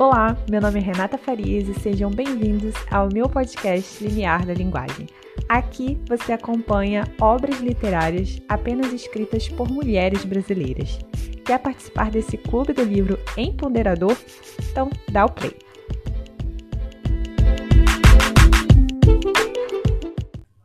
Olá, 0.00 0.34
meu 0.50 0.62
nome 0.62 0.80
é 0.80 0.82
Renata 0.82 1.18
Farias 1.18 1.68
e 1.68 1.74
sejam 1.74 2.10
bem-vindos 2.10 2.74
ao 2.90 3.10
meu 3.12 3.28
podcast 3.28 4.02
Limiar 4.02 4.46
da 4.46 4.54
Linguagem. 4.54 5.06
Aqui 5.46 6.00
você 6.08 6.32
acompanha 6.32 7.04
obras 7.20 7.60
literárias 7.60 8.40
apenas 8.48 8.94
escritas 8.94 9.46
por 9.50 9.70
mulheres 9.70 10.24
brasileiras. 10.24 10.98
Quer 11.44 11.58
participar 11.58 12.10
desse 12.10 12.38
clube 12.38 12.72
do 12.72 12.82
livro 12.82 13.18
empoderador? 13.36 14.16
Então 14.70 14.88
dá 15.12 15.26
o 15.26 15.30
play. 15.30 15.54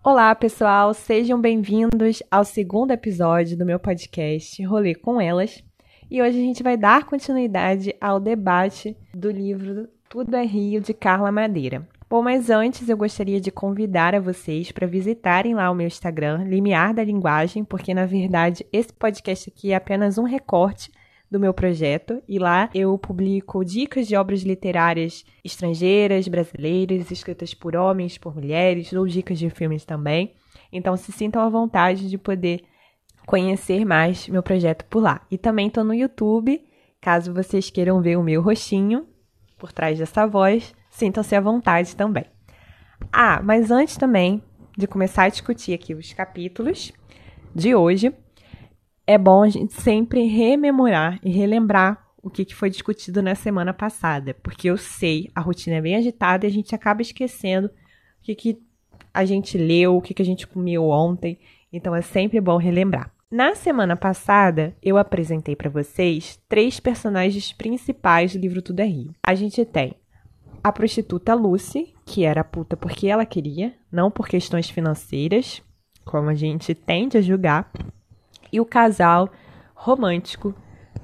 Olá, 0.01 0.33
pessoal, 0.33 0.93
sejam 0.93 1.41
bem-vindos 1.41 2.23
ao 2.31 2.45
segundo 2.45 2.91
episódio 2.91 3.57
do 3.57 3.65
meu 3.65 3.79
podcast 3.81 4.63
Rolê 4.63 4.95
com 4.95 5.19
Elas. 5.19 5.61
E 6.09 6.21
hoje 6.21 6.37
a 6.37 6.41
gente 6.41 6.61
vai 6.61 6.77
dar 6.77 7.03
continuidade 7.05 7.95
ao 7.99 8.19
debate 8.19 8.95
do 9.11 9.31
livro 9.31 9.89
Tudo 10.07 10.35
é 10.35 10.45
Rio 10.45 10.79
de 10.79 10.93
Carla 10.93 11.31
Madeira. 11.31 11.87
Bom, 12.07 12.21
mas 12.21 12.51
antes 12.51 12.87
eu 12.87 12.95
gostaria 12.95 13.41
de 13.41 13.49
convidar 13.49 14.13
a 14.13 14.19
vocês 14.19 14.71
para 14.71 14.85
visitarem 14.85 15.55
lá 15.55 15.69
o 15.71 15.73
meu 15.73 15.87
Instagram, 15.87 16.43
Limiar 16.43 16.93
da 16.93 17.03
Linguagem, 17.03 17.63
porque 17.63 17.91
na 17.91 18.05
verdade 18.05 18.63
esse 18.71 18.93
podcast 18.93 19.49
aqui 19.49 19.71
é 19.71 19.75
apenas 19.75 20.19
um 20.19 20.23
recorte 20.23 20.91
do 21.29 21.39
meu 21.39 21.51
projeto 21.51 22.21
e 22.27 22.37
lá 22.37 22.69
eu 22.71 22.95
publico 22.99 23.65
dicas 23.65 24.07
de 24.07 24.15
obras 24.15 24.43
literárias 24.43 25.25
estrangeiras, 25.43 26.27
brasileiras, 26.27 27.09
escritas 27.09 27.55
por 27.55 27.75
homens, 27.75 28.15
por 28.15 28.35
mulheres, 28.35 28.93
ou 28.93 29.07
dicas 29.07 29.39
de 29.39 29.49
filmes 29.49 29.83
também. 29.83 30.33
Então 30.71 30.95
se 30.95 31.11
sintam 31.11 31.41
à 31.41 31.49
vontade 31.49 32.07
de 32.07 32.17
poder 32.19 32.61
conhecer 33.25 33.85
mais 33.85 34.27
meu 34.27 34.43
projeto 34.43 34.85
por 34.85 35.01
lá. 35.01 35.21
E 35.29 35.37
também 35.37 35.67
estou 35.67 35.83
no 35.83 35.93
YouTube, 35.93 36.63
caso 37.01 37.33
vocês 37.33 37.69
queiram 37.69 38.01
ver 38.01 38.17
o 38.17 38.23
meu 38.23 38.41
rostinho 38.41 39.07
por 39.57 39.71
trás 39.71 39.97
dessa 39.97 40.25
voz, 40.25 40.75
sintam-se 40.89 41.35
à 41.35 41.41
vontade 41.41 41.95
também. 41.95 42.25
Ah, 43.11 43.41
mas 43.43 43.71
antes 43.71 43.97
também 43.97 44.41
de 44.77 44.87
começar 44.87 45.23
a 45.23 45.29
discutir 45.29 45.73
aqui 45.73 45.93
os 45.93 46.11
capítulos 46.13 46.91
de 47.53 47.73
hoje, 47.73 48.13
é 49.07 49.17
bom 49.17 49.43
a 49.43 49.49
gente 49.49 49.73
sempre 49.73 50.25
rememorar 50.25 51.19
e 51.23 51.29
relembrar 51.29 52.05
o 52.21 52.29
que 52.29 52.53
foi 52.55 52.69
discutido 52.69 53.21
na 53.21 53.35
semana 53.35 53.71
passada, 53.71 54.33
porque 54.41 54.67
eu 54.67 54.77
sei, 54.77 55.29
a 55.35 55.39
rotina 55.39 55.75
é 55.75 55.81
bem 55.81 55.95
agitada 55.95 56.45
e 56.45 56.49
a 56.49 56.51
gente 56.51 56.73
acaba 56.73 57.01
esquecendo 57.01 57.67
o 57.67 58.35
que, 58.35 58.59
a 59.13 59.23
gente 59.23 59.57
leu, 59.57 59.95
o 59.95 60.01
que, 60.01 60.13
que 60.13 60.23
a 60.23 60.25
gente 60.25 60.47
comeu 60.47 60.89
ontem, 60.89 61.39
então 61.71 61.95
é 61.95 62.01
sempre 62.01 62.41
bom 62.41 62.57
relembrar. 62.57 63.14
Na 63.31 63.55
semana 63.55 63.95
passada, 63.95 64.75
eu 64.83 64.99
apresentei 64.99 65.55
para 65.55 65.69
vocês 65.69 66.39
três 66.47 66.79
personagens 66.79 67.51
principais 67.51 68.33
do 68.33 68.39
livro 68.39 68.61
Tudo 68.61 68.81
é 68.81 68.85
Rio. 68.85 69.15
A 69.25 69.33
gente 69.33 69.65
tem 69.65 69.95
a 70.63 70.71
prostituta 70.71 71.33
Lucy, 71.33 71.95
que 72.05 72.23
era 72.23 72.43
puta 72.43 72.77
porque 72.77 73.07
ela 73.07 73.25
queria, 73.25 73.73
não 73.91 74.11
por 74.11 74.27
questões 74.27 74.69
financeiras, 74.69 75.61
como 76.05 76.29
a 76.29 76.35
gente 76.35 76.75
tende 76.75 77.17
a 77.17 77.21
julgar, 77.21 77.71
e 78.53 78.61
o 78.61 78.65
casal 78.65 79.31
romântico 79.73 80.53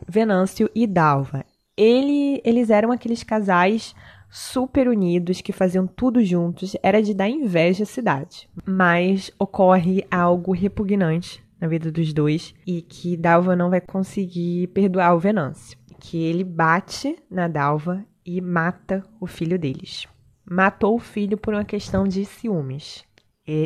Venâncio 0.07 0.69
e 0.75 0.85
Dalva. 0.85 1.43
Ele, 1.75 2.39
eles 2.45 2.69
eram 2.69 2.91
aqueles 2.91 3.23
casais 3.23 3.95
super 4.29 4.87
unidos 4.87 5.41
que 5.41 5.51
faziam 5.51 5.87
tudo 5.87 6.23
juntos, 6.23 6.75
era 6.83 7.01
de 7.01 7.15
dar 7.15 7.29
inveja 7.29 7.81
à 7.81 7.87
cidade. 7.87 8.47
Mas 8.63 9.31
ocorre 9.39 10.05
algo 10.11 10.51
repugnante 10.51 11.40
na 11.61 11.67
vida 11.67 11.91
dos 11.91 12.11
dois 12.11 12.55
e 12.65 12.81
que 12.81 13.15
Dalva 13.15 13.55
não 13.55 13.69
vai 13.69 13.79
conseguir 13.79 14.67
perdoar 14.69 15.13
o 15.15 15.19
Venâncio. 15.19 15.77
Que 15.99 16.17
ele 16.17 16.43
bate 16.43 17.15
na 17.29 17.47
Dalva 17.47 18.03
e 18.25 18.41
mata 18.41 19.05
o 19.19 19.27
filho 19.27 19.59
deles. 19.59 20.07
Matou 20.43 20.95
o 20.95 20.99
filho 20.99 21.37
por 21.37 21.53
uma 21.53 21.63
questão 21.63 22.07
de 22.07 22.25
ciúmes. 22.25 23.05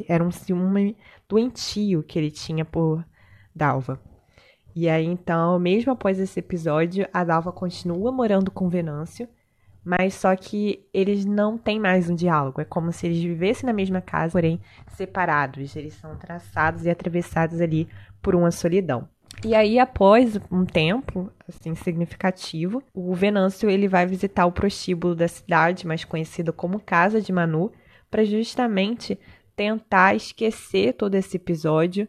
Era 0.10 0.22
um 0.22 0.32
ciúme 0.32 0.98
doentio 1.30 2.04
que 2.04 2.20
ele 2.20 2.30
tinha 2.30 2.66
por 2.66 3.06
Dalva. 3.56 3.98
E 4.76 4.90
aí, 4.90 5.06
então, 5.06 5.58
mesmo 5.58 5.94
após 5.94 6.20
esse 6.20 6.40
episódio, 6.40 7.08
a 7.14 7.24
Dalva 7.24 7.54
continua 7.54 8.12
morando 8.12 8.52
com 8.52 8.68
Venâncio 8.68 9.30
mas 9.86 10.16
só 10.16 10.36
que 10.36 10.84
eles 10.92 11.24
não 11.26 11.60
têm 11.60 11.80
mais 11.80 12.10
um 12.10 12.16
diálogo. 12.16 12.60
É 12.60 12.66
como 12.66 12.92
se 12.92 13.06
eles 13.06 13.22
vivessem 13.22 13.68
na 13.68 13.74
mesma 13.74 14.02
casa, 14.02 14.32
porém 14.32 14.60
separados. 14.96 15.76
Eles 15.76 15.94
são 15.94 16.18
traçados 16.18 16.86
e 16.86 16.90
atravessados 16.90 17.62
ali 17.62 17.88
por 18.20 18.34
uma 18.34 18.50
solidão. 18.50 19.08
E 19.44 19.54
aí, 19.54 19.78
após 19.78 20.40
um 20.52 20.66
tempo, 20.66 21.32
assim, 21.48 21.76
significativo, 21.76 22.82
o 22.94 23.14
Venâncio 23.14 23.70
ele 23.70 23.88
vai 23.88 24.08
visitar 24.08 24.48
o 24.48 24.52
prostíbulo 24.52 25.14
da 25.14 25.28
cidade, 25.28 25.86
mais 25.86 26.04
conhecido 26.04 26.52
como 26.52 26.80
Casa 26.80 27.22
de 27.22 27.32
Manu, 27.32 27.72
para 28.10 28.24
justamente 28.24 29.20
tentar 29.56 30.16
esquecer 30.16 30.94
todo 30.94 31.14
esse 31.14 31.38
episódio, 31.38 32.08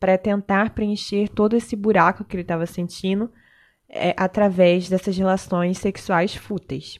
para 0.00 0.16
tentar 0.16 0.70
preencher 0.70 1.28
todo 1.28 1.56
esse 1.56 1.76
buraco 1.76 2.24
que 2.24 2.36
ele 2.36 2.42
estava 2.42 2.64
sentindo 2.64 3.30
é, 3.88 4.14
através 4.16 4.88
dessas 4.88 5.16
relações 5.16 5.76
sexuais 5.76 6.34
fúteis. 6.34 6.98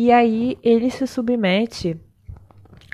E 0.00 0.12
aí 0.12 0.56
ele 0.62 0.92
se 0.92 1.08
submete 1.08 2.00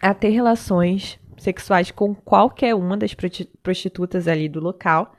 a 0.00 0.14
ter 0.14 0.30
relações 0.30 1.20
sexuais 1.36 1.90
com 1.90 2.14
qualquer 2.14 2.74
uma 2.74 2.96
das 2.96 3.14
prostitutas 3.62 4.26
ali 4.26 4.48
do 4.48 4.58
local, 4.58 5.14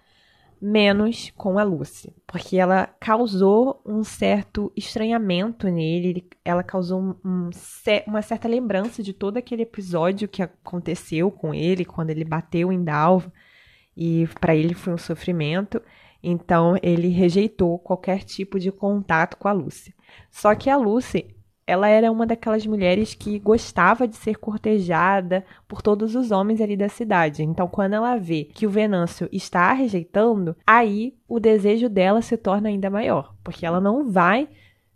menos 0.60 1.32
com 1.38 1.60
a 1.60 1.64
Lucy, 1.64 2.12
porque 2.26 2.58
ela 2.58 2.88
causou 3.00 3.84
um 3.86 4.04
certo 4.04 4.74
estranhamento 4.76 5.68
nele, 5.68 6.28
ela 6.44 6.64
causou 6.64 7.00
um, 7.00 7.16
um, 7.24 7.50
uma 8.08 8.24
certa 8.24 8.48
lembrança 8.48 9.04
de 9.04 9.14
todo 9.14 9.38
aquele 9.38 9.62
episódio 9.62 10.28
que 10.28 10.42
aconteceu 10.42 11.30
com 11.30 11.54
ele 11.54 11.86
quando 11.86 12.10
ele 12.10 12.26
bateu 12.26 12.74
em 12.74 12.84
Dalva 12.84 13.32
e 13.96 14.28
para 14.42 14.56
ele 14.56 14.74
foi 14.74 14.92
um 14.92 14.98
sofrimento. 14.98 15.80
Então 16.24 16.76
ele 16.82 17.10
rejeitou 17.10 17.78
qualquer 17.78 18.24
tipo 18.24 18.60
de 18.60 18.72
contato 18.72 19.38
com 19.38 19.48
a 19.48 19.52
Lucy. 19.52 19.94
Só 20.32 20.56
que 20.56 20.68
a 20.68 20.78
Lucy 20.78 21.35
ela 21.68 21.88
era 21.88 22.12
uma 22.12 22.26
daquelas 22.26 22.66
mulheres 22.66 23.14
que 23.14 23.40
gostava 23.40 24.08
de 24.08 24.16
ser 24.16 24.38
cortejada 24.38 25.44
por 25.68 25.82
todos 25.82 26.16
os 26.16 26.32
homens 26.32 26.62
ali 26.62 26.78
da 26.78 26.90
cidade. 26.90 27.44
Então, 27.44 27.68
quando 27.68 27.94
ela 27.94 28.18
vê 28.18 28.44
que 28.44 28.68
o 28.68 28.70
Venâncio 28.70 29.28
está 29.32 29.74
rejeitando, 29.74 30.56
aí 30.66 31.16
o 31.28 31.40
desejo 31.40 31.90
dela 31.90 32.22
se 32.22 32.38
torna 32.38 32.70
ainda 32.70 32.90
maior, 32.90 33.34
porque 33.44 33.66
ela 33.66 33.82
não 33.82 34.12
vai 34.12 34.48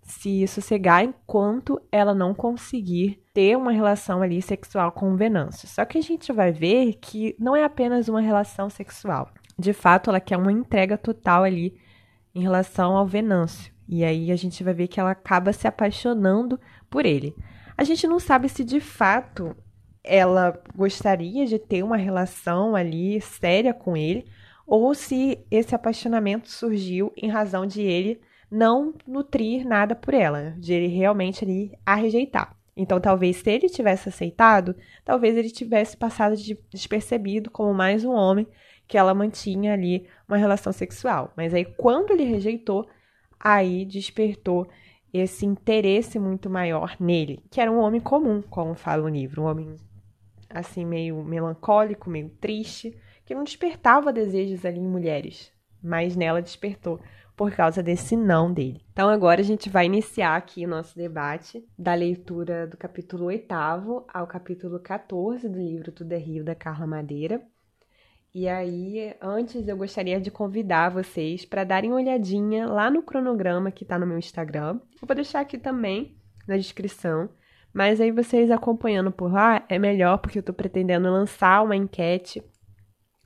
se 0.04 0.48
sossegar 0.48 1.04
enquanto 1.04 1.80
ela 1.92 2.16
não 2.16 2.34
conseguir 2.34 3.22
ter 3.34 3.56
uma 3.56 3.72
relação 3.72 4.22
ali 4.22 4.42
sexual 4.42 4.92
com 4.92 5.14
o 5.14 5.16
Venâncio. 5.16 5.68
Só 5.68 5.86
que 5.86 5.98
a 5.98 6.02
gente 6.02 6.34
vai 6.34 6.52
ver 6.52 6.96
que 7.00 7.36
não 7.40 7.56
é 7.56 7.64
apenas 7.64 8.08
uma 8.08 8.22
relação 8.22 8.70
sexual. 8.70 9.30
De 9.58 9.72
fato, 9.72 10.10
ela 10.10 10.20
quer 10.20 10.38
uma 10.38 10.52
entrega 10.52 10.98
total 10.98 11.44
ali 11.44 11.76
em 12.34 12.42
relação 12.42 12.96
ao 12.96 13.06
Venâncio. 13.06 13.72
E 13.92 14.04
aí 14.04 14.32
a 14.32 14.36
gente 14.36 14.64
vai 14.64 14.74
ver 14.74 14.88
que 14.88 15.00
ela 15.00 15.10
acaba 15.10 15.52
se 15.52 15.68
apaixonando 15.68 16.60
por 16.92 17.08
ele. 17.08 17.36
A 17.76 17.84
gente 17.84 18.06
não 18.06 18.20
sabe 18.20 18.48
se 18.48 18.64
de 18.64 18.80
fato 18.80 19.56
ela 20.04 20.62
gostaria 20.76 21.48
de 21.48 21.58
ter 21.58 21.82
uma 21.82 21.98
relação 21.98 22.76
ali 22.76 23.20
séria 23.20 23.74
com 23.74 23.98
ele 23.98 24.28
ou 24.66 24.94
se 24.94 25.44
esse 25.50 25.74
apaixonamento 25.74 26.52
surgiu 26.52 27.12
em 27.18 27.30
razão 27.30 27.66
de 27.66 27.82
ele 27.82 28.22
não 28.52 28.94
nutrir 29.08 29.68
nada 29.68 29.96
por 29.96 30.14
ela, 30.14 30.54
de 30.60 30.72
ele 30.72 30.88
realmente 30.88 31.44
ali 31.44 31.72
a 31.84 31.96
rejeitar. 31.96 32.56
Então, 32.78 33.00
talvez 33.00 33.38
se 33.38 33.50
ele 33.50 33.68
tivesse 33.68 34.08
aceitado, 34.08 34.76
talvez 35.04 35.36
ele 35.36 35.50
tivesse 35.50 35.98
passado 35.98 36.36
despercebido 36.70 37.50
como 37.50 37.74
mais 37.74 38.06
um 38.06 38.12
homem 38.12 38.48
que 38.88 38.98
ela 38.98 39.14
mantinha 39.14 39.74
ali 39.74 40.08
uma 40.28 40.38
relação 40.38 40.72
sexual. 40.72 41.34
Mas 41.36 41.54
aí, 41.54 41.66
quando 41.66 42.12
ele 42.12 42.24
rejeitou, 42.24 42.88
aí 43.40 43.86
despertou 43.86 44.68
esse 45.14 45.46
interesse 45.46 46.20
muito 46.20 46.50
maior 46.50 46.96
nele, 47.00 47.44
que 47.50 47.60
era 47.60 47.72
um 47.72 47.80
homem 47.80 48.02
comum, 48.02 48.42
como 48.42 48.76
fala 48.76 49.04
o 49.04 49.10
livro, 49.10 49.44
um 49.44 49.46
homem 49.46 49.76
assim 50.50 50.86
meio 50.86 51.24
melancólico, 51.24 52.10
meio 52.10 52.30
triste, 52.30 52.96
que 53.26 53.36
não 53.36 53.44
despertava 53.44 54.12
desejos 54.12 54.66
ali 54.66 54.80
em 54.80 54.88
mulheres, 54.88 55.52
mas 55.82 56.16
nela 56.16 56.42
despertou 56.42 57.00
por 57.40 57.54
causa 57.54 57.82
desse 57.82 58.18
não 58.18 58.52
dele. 58.52 58.82
Então 58.92 59.08
agora 59.08 59.40
a 59.40 59.44
gente 59.44 59.70
vai 59.70 59.86
iniciar 59.86 60.36
aqui 60.36 60.66
o 60.66 60.70
nosso 60.70 60.94
debate 60.96 61.66
da 61.78 61.94
leitura 61.94 62.68
do 62.68 62.76
capítulo 62.76 63.26
8 63.26 63.54
ao 64.14 64.28
capítulo 64.28 64.78
14 64.78 65.48
do 65.48 65.58
livro 65.58 65.92
Tudo 65.92 66.12
é 66.12 66.18
Rio 66.18 66.44
da 66.44 66.54
Carla 66.54 66.86
Madeira. 66.86 67.42
E 68.34 68.48
aí, 68.48 69.16
antes 69.20 69.68
eu 69.68 69.76
gostaria 69.76 70.22
de 70.22 70.30
convidar 70.30 70.90
vocês 70.90 71.46
para 71.46 71.64
darem 71.64 71.90
uma 71.90 72.00
olhadinha 72.00 72.68
lá 72.68 72.90
no 72.90 73.02
cronograma 73.02 73.72
que 73.72 73.84
está 73.84 73.98
no 73.98 74.06
meu 74.06 74.20
Instagram. 74.20 74.80
Eu 75.02 75.08
vou 75.08 75.16
deixar 75.16 75.40
aqui 75.40 75.58
também 75.58 76.16
na 76.48 76.56
descrição. 76.56 77.30
Mas 77.74 78.00
aí 78.00 78.12
vocês 78.12 78.52
acompanhando 78.52 79.12
por 79.12 79.32
lá 79.32 79.66
é 79.68 79.80
melhor, 79.80 80.18
porque 80.18 80.38
eu 80.38 80.42
estou 80.42 80.54
pretendendo 80.54 81.10
lançar 81.10 81.64
uma 81.64 81.76
enquete 81.76 82.44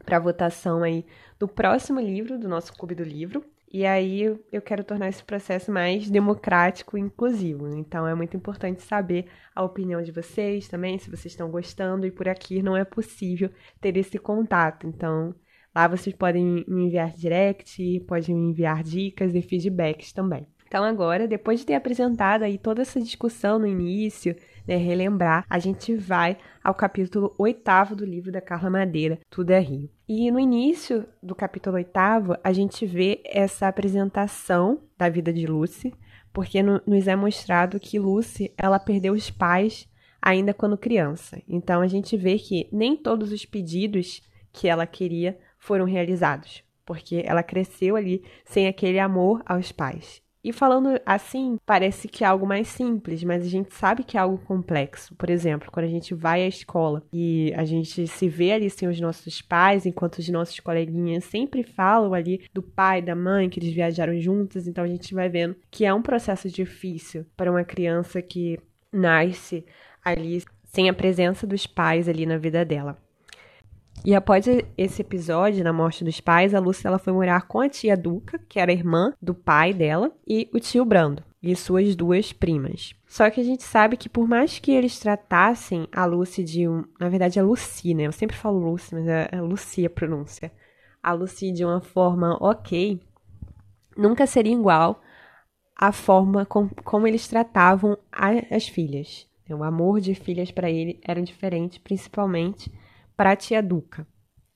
para 0.05 0.19
votação 0.19 0.83
aí 0.83 1.05
do 1.39 1.47
próximo 1.47 1.99
livro 1.99 2.37
do 2.37 2.47
nosso 2.47 2.73
Clube 2.73 2.95
do 2.95 3.03
Livro. 3.03 3.43
E 3.73 3.87
aí 3.87 4.21
eu 4.51 4.61
quero 4.61 4.83
tornar 4.83 5.09
esse 5.09 5.23
processo 5.23 5.71
mais 5.71 6.07
democrático 6.07 6.95
e 6.95 7.01
inclusivo. 7.01 7.67
Então 7.75 8.07
é 8.07 8.13
muito 8.13 8.37
importante 8.37 8.83
saber 8.83 9.25
a 9.55 9.63
opinião 9.63 9.99
de 9.99 10.11
vocês 10.11 10.67
também, 10.67 10.99
se 10.99 11.09
vocês 11.09 11.33
estão 11.33 11.49
gostando, 11.49 12.05
e 12.05 12.11
por 12.11 12.29
aqui 12.29 12.61
não 12.61 12.77
é 12.77 12.85
possível 12.85 13.49
ter 13.81 13.97
esse 13.97 14.19
contato. 14.19 14.85
Então 14.85 15.33
lá 15.73 15.87
vocês 15.87 16.15
podem 16.15 16.63
me 16.67 16.85
enviar 16.85 17.13
direct, 17.13 17.99
podem 18.01 18.35
me 18.35 18.51
enviar 18.51 18.83
dicas 18.83 19.33
e 19.33 19.41
feedbacks 19.41 20.13
também. 20.13 20.45
Então 20.67 20.83
agora, 20.83 21.27
depois 21.27 21.61
de 21.61 21.65
ter 21.65 21.73
apresentado 21.73 22.43
aí 22.43 22.59
toda 22.59 22.83
essa 22.83 23.01
discussão 23.01 23.57
no 23.57 23.65
início, 23.65 24.35
né, 24.67 24.75
relembrar, 24.77 25.45
a 25.49 25.59
gente 25.59 25.95
vai 25.95 26.37
ao 26.63 26.73
capítulo 26.73 27.33
oitavo 27.37 27.95
do 27.95 28.05
livro 28.05 28.31
da 28.31 28.41
Carla 28.41 28.69
Madeira, 28.69 29.19
Tudo 29.29 29.51
é 29.51 29.59
Rio. 29.59 29.89
E 30.07 30.31
no 30.31 30.39
início 30.39 31.05
do 31.21 31.35
capítulo 31.35 31.75
oitavo, 31.75 32.35
a 32.43 32.53
gente 32.53 32.85
vê 32.85 33.21
essa 33.25 33.67
apresentação 33.67 34.81
da 34.97 35.09
vida 35.09 35.33
de 35.33 35.45
Lucy, 35.45 35.93
porque 36.31 36.63
no, 36.63 36.81
nos 36.87 37.07
é 37.07 37.15
mostrado 37.15 37.79
que 37.79 37.99
Lucy, 37.99 38.53
ela 38.57 38.79
perdeu 38.79 39.13
os 39.13 39.29
pais 39.29 39.87
ainda 40.21 40.53
quando 40.53 40.77
criança. 40.77 41.41
Então 41.47 41.81
a 41.81 41.87
gente 41.87 42.15
vê 42.15 42.39
que 42.39 42.69
nem 42.71 42.95
todos 42.95 43.31
os 43.31 43.45
pedidos 43.45 44.21
que 44.51 44.67
ela 44.69 44.87
queria 44.87 45.37
foram 45.59 45.85
realizados, 45.85 46.63
porque 46.85 47.21
ela 47.25 47.43
cresceu 47.43 47.95
ali 47.95 48.23
sem 48.45 48.67
aquele 48.67 48.99
amor 48.99 49.41
aos 49.45 49.71
pais. 49.71 50.22
E 50.43 50.51
falando 50.51 50.99
assim, 51.05 51.57
parece 51.65 52.07
que 52.07 52.23
é 52.23 52.27
algo 52.27 52.45
mais 52.45 52.67
simples, 52.67 53.23
mas 53.23 53.45
a 53.45 53.49
gente 53.49 53.73
sabe 53.73 54.03
que 54.03 54.17
é 54.17 54.19
algo 54.19 54.37
complexo. 54.39 55.15
Por 55.15 55.29
exemplo, 55.29 55.71
quando 55.71 55.85
a 55.85 55.89
gente 55.89 56.13
vai 56.13 56.43
à 56.43 56.47
escola 56.47 57.01
e 57.13 57.53
a 57.55 57.63
gente 57.63 58.05
se 58.07 58.27
vê 58.27 58.51
ali 58.51 58.69
sem 58.69 58.89
os 58.89 58.99
nossos 58.99 59.41
pais, 59.41 59.85
enquanto 59.85 60.17
os 60.17 60.27
nossos 60.27 60.59
coleguinhas 60.59 61.23
sempre 61.23 61.63
falam 61.63 62.13
ali 62.13 62.45
do 62.53 62.61
pai, 62.61 63.01
da 63.01 63.15
mãe, 63.15 63.49
que 63.49 63.59
eles 63.59 63.73
viajaram 63.73 64.19
juntos, 64.19 64.67
então 64.67 64.83
a 64.83 64.87
gente 64.87 65.13
vai 65.13 65.29
vendo 65.29 65.55
que 65.71 65.85
é 65.85 65.93
um 65.93 66.01
processo 66.01 66.49
difícil 66.49 67.25
para 67.37 67.49
uma 67.49 67.63
criança 67.63 68.21
que 68.21 68.59
nasce 68.91 69.65
ali 70.03 70.43
sem 70.65 70.89
a 70.89 70.93
presença 70.93 71.47
dos 71.47 71.65
pais 71.65 72.09
ali 72.09 72.25
na 72.25 72.37
vida 72.37 72.65
dela. 72.65 72.97
E 74.05 74.13
após 74.13 74.45
esse 74.77 75.01
episódio, 75.01 75.63
na 75.63 75.71
morte 75.71 76.03
dos 76.03 76.19
pais, 76.19 76.53
a 76.53 76.59
Lúcia 76.59 76.89
ela 76.89 76.99
foi 76.99 77.13
morar 77.13 77.47
com 77.47 77.61
a 77.61 77.69
tia 77.69 77.95
Duca, 77.95 78.37
que 78.49 78.59
era 78.59 78.73
irmã 78.73 79.13
do 79.21 79.33
pai 79.33 79.73
dela, 79.73 80.11
e 80.27 80.49
o 80.53 80.59
tio 80.59 80.83
Brando, 80.83 81.23
e 81.41 81.55
suas 81.55 81.95
duas 81.95 82.33
primas. 82.33 82.93
Só 83.07 83.29
que 83.29 83.39
a 83.39 83.43
gente 83.43 83.63
sabe 83.63 83.95
que 83.95 84.09
por 84.09 84.27
mais 84.27 84.59
que 84.59 84.73
eles 84.73 84.99
tratassem 84.99 85.87
a 85.89 86.03
Lucy 86.03 86.43
de 86.43 86.67
um... 86.67 86.83
Na 86.99 87.07
verdade, 87.07 87.39
é 87.39 87.41
Lucy, 87.41 87.93
né? 87.93 88.07
Eu 88.07 88.11
sempre 88.11 88.35
falo 88.35 88.59
Lucy, 88.59 88.93
mas 88.93 89.07
é, 89.07 89.29
é 89.31 89.39
Lucy 89.39 89.85
a 89.85 89.89
pronúncia. 89.89 90.51
A 91.01 91.13
Lucy 91.13 91.53
de 91.53 91.63
uma 91.63 91.79
forma 91.79 92.37
ok, 92.41 92.99
nunca 93.95 94.27
seria 94.27 94.53
igual 94.53 95.01
à 95.77 95.93
forma 95.93 96.45
com, 96.45 96.67
como 96.83 97.07
eles 97.07 97.25
tratavam 97.27 97.97
a, 98.11 98.31
as 98.53 98.67
filhas. 98.67 99.27
O 99.49 99.63
amor 99.63 100.01
de 100.01 100.13
filhas 100.13 100.51
para 100.51 100.69
ele 100.69 100.99
era 101.03 101.21
diferente, 101.21 101.79
principalmente 101.79 102.71
para 103.15 103.35
tia 103.35 103.61
Duca. 103.61 104.07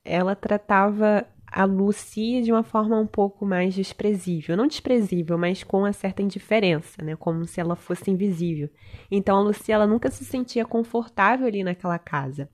Ela 0.04 0.34
tratava 0.34 1.26
a 1.50 1.64
Lucy 1.64 2.42
de 2.42 2.52
uma 2.52 2.62
forma 2.62 2.98
um 2.98 3.06
pouco 3.06 3.46
mais 3.46 3.74
desprezível. 3.74 4.56
Não 4.56 4.66
desprezível, 4.66 5.38
mas 5.38 5.64
com 5.64 5.78
uma 5.78 5.92
certa 5.92 6.22
indiferença, 6.22 7.02
né? 7.02 7.16
Como 7.16 7.44
se 7.46 7.60
ela 7.60 7.74
fosse 7.76 8.10
invisível. 8.10 8.68
Então 9.10 9.36
a 9.36 9.40
Lucy 9.40 9.72
ela 9.72 9.86
nunca 9.86 10.10
se 10.10 10.24
sentia 10.24 10.64
confortável 10.64 11.46
ali 11.46 11.64
naquela 11.64 11.98
casa. 11.98 12.48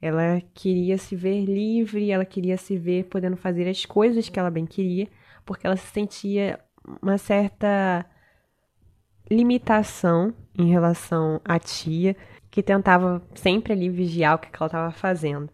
Ela 0.00 0.42
queria 0.52 0.98
se 0.98 1.14
ver 1.14 1.44
livre, 1.44 2.10
ela 2.10 2.24
queria 2.24 2.56
se 2.56 2.76
ver 2.76 3.04
podendo 3.04 3.36
fazer 3.36 3.68
as 3.68 3.86
coisas 3.86 4.28
que 4.28 4.38
ela 4.38 4.50
bem 4.50 4.66
queria, 4.66 5.08
porque 5.44 5.64
ela 5.64 5.76
se 5.76 5.86
sentia 5.92 6.58
uma 7.00 7.16
certa 7.16 8.04
limitação 9.30 10.34
em 10.58 10.70
relação 10.70 11.40
à 11.44 11.58
tia, 11.58 12.16
que 12.52 12.62
tentava 12.62 13.22
sempre 13.34 13.72
ali 13.72 13.88
vigiar 13.88 14.34
o 14.34 14.38
que 14.38 14.48
ela 14.54 14.66
estava 14.66 14.92
fazendo. 14.92 15.48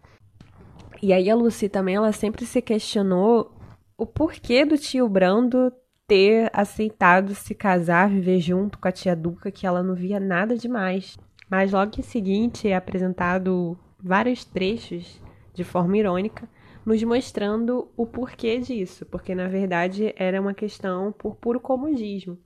E 1.00 1.12
aí 1.12 1.30
a 1.30 1.34
Lucy 1.36 1.68
também, 1.68 1.94
ela 1.94 2.10
sempre 2.10 2.44
se 2.44 2.60
questionou 2.60 3.54
o 3.96 4.04
porquê 4.04 4.64
do 4.64 4.76
tio 4.76 5.08
Brando 5.08 5.72
ter 6.08 6.50
aceitado 6.52 7.36
se 7.36 7.54
casar, 7.54 8.10
viver 8.10 8.40
junto 8.40 8.78
com 8.78 8.88
a 8.88 8.92
tia 8.92 9.14
Duca, 9.14 9.48
que 9.52 9.64
ela 9.64 9.80
não 9.80 9.94
via 9.94 10.18
nada 10.18 10.56
demais. 10.56 11.16
Mas 11.48 11.70
logo 11.70 11.92
em 11.96 12.02
seguinte 12.02 12.68
é 12.68 12.74
apresentado 12.74 13.78
vários 14.02 14.44
trechos 14.44 15.22
de 15.54 15.62
forma 15.62 15.96
irônica, 15.96 16.48
nos 16.84 17.00
mostrando 17.04 17.88
o 17.96 18.06
porquê 18.06 18.58
disso, 18.58 19.06
porque 19.06 19.36
na 19.36 19.46
verdade 19.46 20.12
era 20.16 20.40
uma 20.40 20.52
questão 20.52 21.12
por 21.12 21.36
puro 21.36 21.60
comodismo 21.60 22.36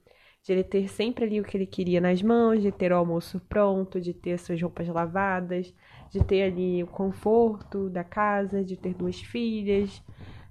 de 0.42 0.52
ele 0.52 0.64
ter 0.64 0.88
sempre 0.88 1.24
ali 1.24 1.40
o 1.40 1.44
que 1.44 1.56
ele 1.56 1.66
queria 1.66 2.00
nas 2.00 2.20
mãos, 2.20 2.60
de 2.60 2.72
ter 2.72 2.92
o 2.92 2.96
almoço 2.96 3.40
pronto, 3.48 4.00
de 4.00 4.12
ter 4.12 4.38
suas 4.38 4.60
roupas 4.60 4.88
lavadas, 4.88 5.72
de 6.10 6.22
ter 6.24 6.42
ali 6.42 6.82
o 6.82 6.86
conforto 6.86 7.88
da 7.88 8.02
casa, 8.02 8.64
de 8.64 8.76
ter 8.76 8.94
duas 8.94 9.20
filhas. 9.20 10.02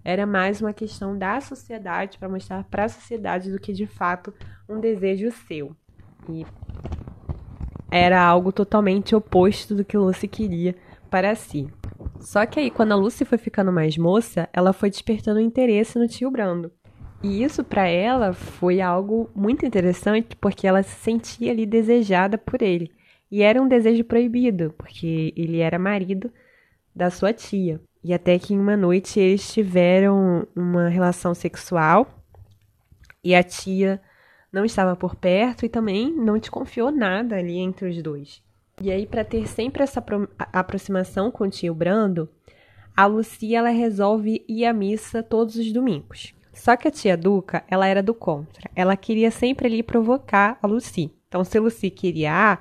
Era 0.03 0.25
mais 0.25 0.61
uma 0.61 0.73
questão 0.73 1.17
da 1.17 1.41
sociedade 1.41 2.17
para 2.17 2.29
mostrar 2.29 2.63
para 2.63 2.85
a 2.85 2.89
sociedade 2.89 3.51
do 3.51 3.59
que 3.59 3.73
de 3.73 3.85
fato 3.85 4.33
um 4.67 4.79
desejo 4.79 5.29
seu. 5.31 5.75
E 6.29 6.45
era 7.91 8.23
algo 8.23 8.53
totalmente 8.53 9.13
oposto 9.13 9.75
do 9.75 9.83
que 9.83 9.97
Lucy 9.97 10.27
queria 10.27 10.75
para 11.09 11.35
si. 11.35 11.67
Só 12.21 12.45
que 12.45 12.59
aí, 12.59 12.71
quando 12.71 12.93
a 12.93 12.95
Lucy 12.95 13.25
foi 13.25 13.37
ficando 13.37 13.71
mais 13.71 13.97
moça, 13.97 14.47
ela 14.53 14.71
foi 14.71 14.89
despertando 14.89 15.41
interesse 15.41 15.99
no 15.99 16.07
tio 16.07 16.31
Brando. 16.31 16.71
E 17.23 17.43
isso 17.43 17.63
para 17.63 17.87
ela 17.87 18.33
foi 18.33 18.81
algo 18.81 19.29
muito 19.35 19.65
interessante 19.65 20.35
porque 20.35 20.65
ela 20.65 20.81
se 20.81 20.95
sentia 20.95 21.51
ali 21.51 21.65
desejada 21.65 22.37
por 22.37 22.61
ele. 22.61 22.91
E 23.29 23.43
era 23.43 23.61
um 23.61 23.67
desejo 23.67 24.03
proibido, 24.03 24.73
porque 24.77 25.33
ele 25.37 25.59
era 25.59 25.77
marido 25.77 26.31
da 26.95 27.09
sua 27.09 27.31
tia. 27.31 27.79
E 28.03 28.13
até 28.13 28.39
que 28.39 28.53
em 28.53 28.59
uma 28.59 28.75
noite 28.75 29.19
eles 29.19 29.53
tiveram 29.53 30.47
uma 30.55 30.89
relação 30.89 31.33
sexual 31.33 32.07
e 33.23 33.35
a 33.35 33.43
tia 33.43 34.01
não 34.51 34.65
estava 34.65 34.95
por 34.95 35.15
perto 35.15 35.65
e 35.65 35.69
também 35.69 36.11
não 36.11 36.37
desconfiou 36.37 36.91
nada 36.91 37.37
ali 37.37 37.57
entre 37.57 37.87
os 37.87 38.01
dois. 38.01 38.41
E 38.81 38.91
aí, 38.91 39.05
para 39.05 39.23
ter 39.23 39.47
sempre 39.47 39.83
essa 39.83 40.03
aproximação 40.51 41.29
com 41.29 41.43
o 41.43 41.49
tio 41.49 41.73
Brando, 41.75 42.27
a 42.97 43.05
Lucia 43.05 43.59
ela 43.59 43.69
resolve 43.69 44.43
ir 44.47 44.65
à 44.65 44.73
missa 44.73 45.21
todos 45.21 45.55
os 45.55 45.71
domingos. 45.71 46.33
Só 46.53 46.75
que 46.75 46.87
a 46.87 46.91
tia 46.91 47.15
Duca, 47.15 47.63
ela 47.67 47.87
era 47.87 48.03
do 48.03 48.13
contra. 48.13 48.69
Ela 48.75 48.95
queria 48.97 49.31
sempre 49.31 49.67
ali 49.67 49.81
provocar 49.81 50.57
a 50.61 50.67
Lucy. 50.67 51.11
Então, 51.27 51.43
se 51.43 51.57
a 51.57 51.61
Lucy 51.61 51.89
queria 51.89 52.33
A, 52.33 52.59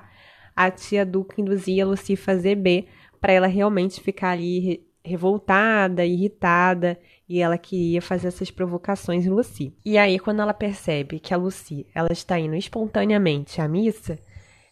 a 0.55 0.71
tia 0.71 1.05
Duca 1.05 1.41
induzia 1.41 1.83
a 1.83 1.87
Lucy 1.87 2.13
a 2.13 2.17
fazer 2.17 2.55
B, 2.55 2.85
para 3.19 3.33
ela 3.33 3.47
realmente 3.47 4.01
ficar 4.01 4.31
ali 4.31 4.59
re 4.59 4.91
revoltada, 5.03 6.05
irritada, 6.05 6.95
e 7.27 7.39
ela 7.39 7.57
queria 7.57 8.03
fazer 8.03 8.27
essas 8.27 8.51
provocações 8.51 9.25
em 9.25 9.29
Lucy. 9.29 9.75
E 9.83 9.97
aí, 9.97 10.19
quando 10.19 10.43
ela 10.43 10.53
percebe 10.53 11.19
que 11.19 11.33
a 11.33 11.37
Lucy, 11.37 11.87
ela 11.95 12.11
está 12.11 12.37
indo 12.37 12.55
espontaneamente 12.55 13.59
à 13.59 13.67
missa, 13.67 14.19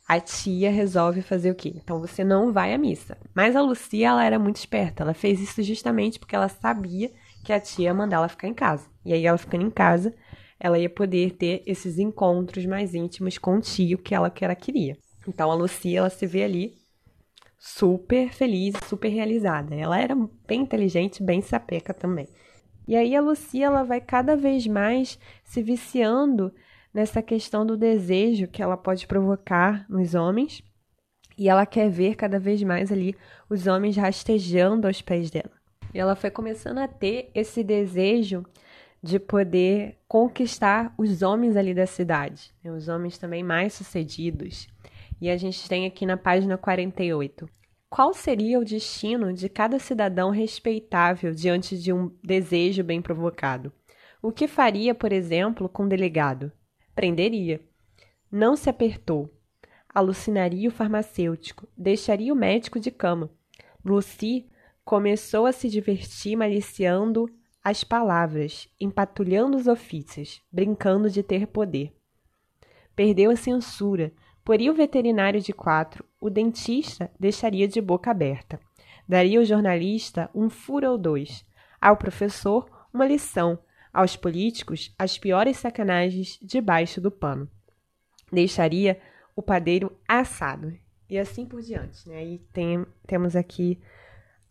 a 0.07 0.19
tia 0.19 0.71
resolve 0.71 1.21
fazer 1.21 1.51
o 1.51 1.55
quê? 1.55 1.73
Então 1.75 1.99
você 1.99 2.23
não 2.23 2.51
vai 2.51 2.73
à 2.73 2.77
missa. 2.77 3.17
Mas 3.33 3.55
a 3.55 3.61
Lucy, 3.61 4.03
ela 4.03 4.23
era 4.23 4.39
muito 4.39 4.57
esperta. 4.57 5.03
Ela 5.03 5.13
fez 5.13 5.39
isso 5.39 5.61
justamente 5.61 6.19
porque 6.19 6.35
ela 6.35 6.49
sabia 6.49 7.11
que 7.43 7.53
a 7.53 7.59
tia 7.59 7.85
ia 7.85 7.93
mandar 7.93 8.17
ela 8.17 8.27
ficar 8.27 8.47
em 8.47 8.53
casa. 8.53 8.87
E 9.05 9.13
aí, 9.13 9.25
ela 9.25 9.37
ficando 9.37 9.65
em 9.65 9.69
casa, 9.69 10.13
ela 10.59 10.77
ia 10.77 10.89
poder 10.89 11.31
ter 11.31 11.63
esses 11.65 11.97
encontros 11.97 12.65
mais 12.65 12.93
íntimos 12.93 13.37
com 13.37 13.57
o 13.57 13.61
tio 13.61 13.97
que 13.97 14.13
ela, 14.13 14.29
que 14.29 14.43
ela 14.43 14.55
queria. 14.55 14.97
Então, 15.27 15.49
a 15.49 15.55
Lucia, 15.55 15.99
ela 15.99 16.09
se 16.09 16.25
vê 16.25 16.43
ali 16.43 16.73
super 17.57 18.31
feliz, 18.31 18.75
super 18.87 19.09
realizada. 19.09 19.75
Ela 19.75 19.99
era 19.99 20.15
bem 20.47 20.61
inteligente, 20.61 21.23
bem 21.23 21.41
sapeca 21.41 21.93
também. 21.93 22.27
E 22.87 22.95
aí, 22.95 23.15
a 23.15 23.21
Lucia, 23.21 23.67
ela 23.67 23.83
vai 23.83 24.01
cada 24.01 24.35
vez 24.35 24.65
mais 24.65 25.19
se 25.43 25.61
viciando 25.61 26.51
nessa 26.93 27.21
questão 27.21 27.65
do 27.65 27.77
desejo 27.77 28.47
que 28.47 28.63
ela 28.63 28.75
pode 28.75 29.05
provocar 29.05 29.85
nos 29.89 30.15
homens. 30.15 30.63
E 31.37 31.47
ela 31.47 31.65
quer 31.65 31.89
ver 31.89 32.15
cada 32.15 32.39
vez 32.39 32.61
mais 32.63 32.91
ali 32.91 33.15
os 33.49 33.67
homens 33.67 33.95
rastejando 33.95 34.87
aos 34.87 35.01
pés 35.01 35.29
dela. 35.29 35.58
E 35.93 35.99
ela 35.99 36.15
foi 36.15 36.29
começando 36.29 36.77
a 36.77 36.87
ter 36.87 37.31
esse 37.33 37.63
desejo 37.63 38.45
de 39.01 39.19
poder 39.19 39.97
conquistar 40.07 40.93
os 40.97 41.21
homens 41.21 41.55
ali 41.55 41.73
da 41.73 41.85
cidade, 41.85 42.53
né? 42.63 42.71
os 42.71 42.87
homens 42.87 43.17
também 43.17 43.43
mais 43.43 43.73
sucedidos. 43.73 44.67
E 45.21 45.29
a 45.29 45.37
gente 45.37 45.67
tem 45.67 45.85
aqui 45.85 46.05
na 46.05 46.17
página 46.17 46.57
48. 46.57 47.49
Qual 47.89 48.13
seria 48.13 48.59
o 48.59 48.65
destino 48.65 49.33
de 49.33 49.49
cada 49.49 49.79
cidadão 49.79 50.29
respeitável 50.29 51.33
diante 51.33 51.77
de 51.77 51.91
um 51.91 52.11
desejo 52.23 52.83
bem 52.83 53.01
provocado? 53.01 53.71
O 54.21 54.31
que 54.31 54.47
faria, 54.47 54.93
por 54.93 55.11
exemplo, 55.11 55.67
com 55.67 55.83
um 55.83 55.87
delegado? 55.87 56.51
Prenderia. 56.93 57.61
Não 58.31 58.55
se 58.55 58.69
apertou. 58.69 59.33
Alucinaria 59.93 60.69
o 60.69 60.71
farmacêutico. 60.71 61.67
Deixaria 61.75 62.31
o 62.31 62.35
médico 62.35 62.79
de 62.79 62.91
cama. 62.91 63.29
Lucy 63.83 64.48
começou 64.89 65.45
a 65.45 65.51
se 65.51 65.69
divertir 65.69 66.35
maliciando 66.35 67.29
as 67.63 67.83
palavras, 67.83 68.67
empatulhando 68.81 69.55
os 69.55 69.67
ofícios, 69.67 70.41
brincando 70.51 71.11
de 71.11 71.21
ter 71.21 71.45
poder. 71.45 71.95
Perdeu 72.95 73.29
a 73.29 73.35
censura, 73.35 74.11
poria 74.43 74.71
o 74.71 74.73
veterinário 74.73 75.39
de 75.39 75.53
quatro, 75.53 76.03
o 76.19 76.27
dentista 76.27 77.11
deixaria 77.19 77.67
de 77.67 77.79
boca 77.79 78.09
aberta. 78.09 78.59
Daria 79.07 79.37
ao 79.37 79.45
jornalista 79.45 80.27
um 80.33 80.49
furo 80.49 80.89
ou 80.89 80.97
dois, 80.97 81.45
ao 81.79 81.95
professor 81.95 82.67
uma 82.91 83.05
lição, 83.05 83.59
aos 83.93 84.15
políticos 84.15 84.91
as 84.97 85.19
piores 85.19 85.57
sacanagens 85.57 86.39
debaixo 86.41 86.99
do 86.99 87.11
pano. 87.11 87.47
Deixaria 88.33 88.99
o 89.35 89.43
padeiro 89.43 89.95
assado, 90.07 90.75
e 91.07 91.15
assim 91.15 91.45
por 91.45 91.61
diante. 91.61 92.09
Né? 92.09 92.25
E 92.25 92.37
tem, 92.51 92.83
temos 93.05 93.35
aqui 93.35 93.79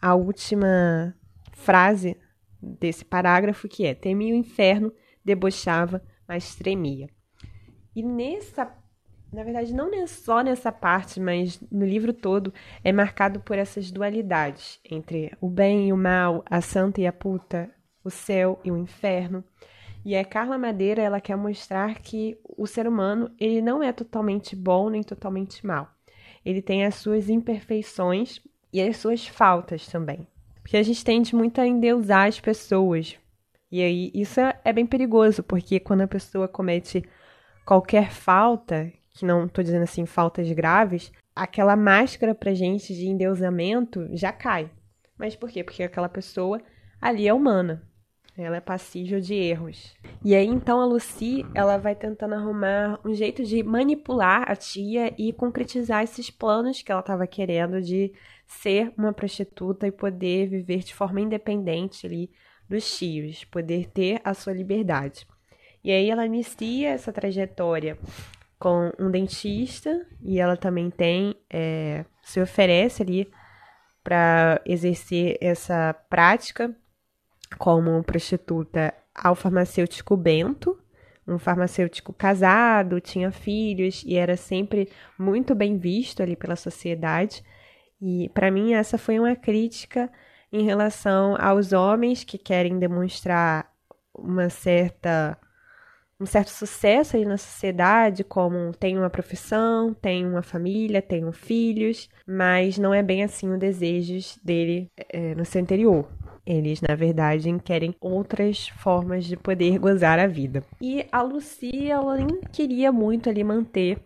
a 0.00 0.14
última 0.14 1.14
frase 1.52 2.16
desse 2.60 3.04
parágrafo 3.04 3.68
que 3.68 3.86
é: 3.86 3.94
temia 3.94 4.34
o 4.34 4.36
inferno, 4.36 4.92
debochava, 5.24 6.02
mas 6.26 6.54
tremia. 6.54 7.08
E 7.94 8.02
nessa, 8.02 8.72
na 9.32 9.42
verdade, 9.42 9.74
não 9.74 9.92
é 9.92 10.06
só 10.06 10.40
nessa 10.40 10.70
parte, 10.70 11.18
mas 11.20 11.60
no 11.70 11.84
livro 11.84 12.12
todo 12.12 12.52
é 12.84 12.92
marcado 12.92 13.40
por 13.40 13.58
essas 13.58 13.90
dualidades 13.90 14.80
entre 14.88 15.32
o 15.40 15.48
bem 15.48 15.88
e 15.88 15.92
o 15.92 15.96
mal, 15.96 16.44
a 16.46 16.60
santa 16.60 17.00
e 17.00 17.06
a 17.06 17.12
puta, 17.12 17.70
o 18.04 18.10
céu 18.10 18.60
e 18.64 18.70
o 18.70 18.76
inferno. 18.76 19.42
E 20.04 20.16
a 20.16 20.24
Carla 20.24 20.56
Madeira, 20.56 21.02
ela 21.02 21.20
quer 21.20 21.36
mostrar 21.36 21.98
que 22.00 22.38
o 22.56 22.66
ser 22.66 22.86
humano, 22.86 23.30
ele 23.38 23.60
não 23.60 23.82
é 23.82 23.92
totalmente 23.92 24.54
bom 24.54 24.88
nem 24.88 25.02
totalmente 25.02 25.66
mal. 25.66 25.90
Ele 26.44 26.62
tem 26.62 26.84
as 26.84 26.94
suas 26.94 27.28
imperfeições 27.28 28.40
e 28.72 28.80
as 28.80 28.96
suas 28.96 29.26
faltas 29.26 29.86
também. 29.86 30.26
Porque 30.62 30.76
a 30.76 30.82
gente 30.82 31.04
tende 31.04 31.34
muito 31.34 31.60
a 31.60 31.66
endeusar 31.66 32.28
as 32.28 32.38
pessoas. 32.38 33.16
E 33.70 33.82
aí 33.82 34.10
isso 34.14 34.40
é, 34.40 34.58
é 34.64 34.72
bem 34.72 34.86
perigoso, 34.86 35.42
porque 35.42 35.80
quando 35.80 36.02
a 36.02 36.08
pessoa 36.08 36.48
comete 36.48 37.02
qualquer 37.64 38.10
falta, 38.10 38.90
que 39.10 39.26
não 39.26 39.46
estou 39.46 39.64
dizendo 39.64 39.82
assim 39.82 40.06
faltas 40.06 40.50
graves, 40.52 41.12
aquela 41.34 41.76
máscara 41.76 42.34
pra 42.34 42.54
gente 42.54 42.94
de 42.94 43.06
endeusamento 43.06 44.08
já 44.12 44.32
cai. 44.32 44.70
Mas 45.18 45.34
por 45.34 45.50
quê? 45.50 45.64
Porque 45.64 45.82
aquela 45.82 46.08
pessoa 46.08 46.60
ali 47.00 47.26
é 47.26 47.34
humana. 47.34 47.82
Ela 48.36 48.58
é 48.58 48.60
passível 48.60 49.20
de 49.20 49.34
erros. 49.34 49.96
E 50.24 50.34
aí 50.34 50.46
então 50.46 50.80
a 50.80 50.86
Lucy, 50.86 51.44
ela 51.54 51.76
vai 51.76 51.96
tentando 51.96 52.34
arrumar 52.34 53.00
um 53.04 53.12
jeito 53.12 53.42
de 53.42 53.64
manipular 53.64 54.48
a 54.48 54.54
tia 54.54 55.12
e 55.18 55.32
concretizar 55.32 56.04
esses 56.04 56.30
planos 56.30 56.80
que 56.80 56.92
ela 56.92 57.00
estava 57.00 57.26
querendo 57.26 57.82
de 57.82 58.12
ser 58.48 58.92
uma 58.96 59.12
prostituta 59.12 59.86
e 59.86 59.92
poder 59.92 60.48
viver 60.48 60.78
de 60.78 60.94
forma 60.94 61.20
independente 61.20 62.06
ali 62.06 62.30
dos 62.68 62.98
tios, 62.98 63.44
poder 63.44 63.88
ter 63.90 64.20
a 64.24 64.34
sua 64.34 64.52
liberdade. 64.52 65.26
E 65.84 65.92
aí 65.92 66.10
ela 66.10 66.26
inicia 66.26 66.90
essa 66.90 67.12
trajetória 67.12 67.98
com 68.58 68.90
um 68.98 69.10
dentista 69.10 70.04
e 70.20 70.40
ela 70.40 70.56
também 70.56 70.90
tem 70.90 71.36
é, 71.48 72.04
se 72.22 72.40
oferece 72.40 73.02
ali 73.02 73.30
para 74.02 74.60
exercer 74.64 75.36
essa 75.40 75.94
prática 76.08 76.74
como 77.58 78.02
prostituta 78.02 78.92
ao 79.14 79.34
farmacêutico 79.34 80.16
Bento, 80.16 80.78
um 81.26 81.38
farmacêutico 81.38 82.12
casado, 82.12 83.00
tinha 83.00 83.30
filhos 83.30 84.02
e 84.04 84.16
era 84.16 84.36
sempre 84.36 84.88
muito 85.18 85.54
bem 85.54 85.76
visto 85.76 86.22
ali 86.22 86.34
pela 86.34 86.56
sociedade. 86.56 87.42
E 88.00 88.28
para 88.30 88.50
mim 88.50 88.74
essa 88.74 88.96
foi 88.96 89.18
uma 89.18 89.34
crítica 89.34 90.10
em 90.52 90.64
relação 90.64 91.36
aos 91.38 91.72
homens 91.72 92.24
que 92.24 92.38
querem 92.38 92.78
demonstrar 92.78 93.70
uma 94.14 94.48
certa 94.48 95.38
um 96.20 96.26
certo 96.26 96.50
sucesso 96.50 97.16
aí 97.16 97.24
na 97.24 97.36
sociedade, 97.36 98.24
como 98.24 98.72
tem 98.72 98.98
uma 98.98 99.08
profissão, 99.08 99.94
tem 99.94 100.26
uma 100.26 100.42
família, 100.42 101.00
tem 101.00 101.30
filhos, 101.30 102.08
mas 102.26 102.76
não 102.76 102.92
é 102.92 103.02
bem 103.04 103.22
assim 103.22 103.52
o 103.52 103.58
desejo 103.58 104.18
dele 104.42 104.90
é, 105.10 105.34
no 105.36 105.44
seu 105.44 105.60
interior. 105.60 106.08
Eles, 106.44 106.80
na 106.80 106.96
verdade, 106.96 107.54
querem 107.62 107.94
outras 108.00 108.68
formas 108.68 109.26
de 109.26 109.36
poder 109.36 109.78
gozar 109.78 110.18
a 110.18 110.26
vida. 110.26 110.64
E 110.80 111.06
a 111.12 111.22
Lucy, 111.22 111.88
ela 111.90 112.16
nem 112.16 112.40
queria 112.50 112.90
muito 112.90 113.28
ali 113.28 113.44
manter 113.44 113.98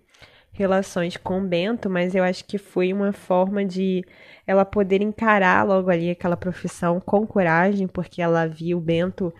relações 0.52 1.16
com 1.16 1.40
o 1.40 1.46
Bento, 1.46 1.88
mas 1.88 2.14
eu 2.14 2.22
acho 2.22 2.44
que 2.44 2.58
foi 2.58 2.92
uma 2.92 3.12
forma 3.12 3.64
de 3.64 4.04
ela 4.46 4.64
poder 4.64 5.00
encarar 5.00 5.66
logo 5.66 5.90
ali 5.90 6.10
aquela 6.10 6.36
profissão 6.36 7.00
com 7.00 7.26
coragem, 7.26 7.86
porque 7.86 8.20
ela 8.20 8.46
viu 8.46 8.78
o 8.78 8.80
Bento 8.80 9.32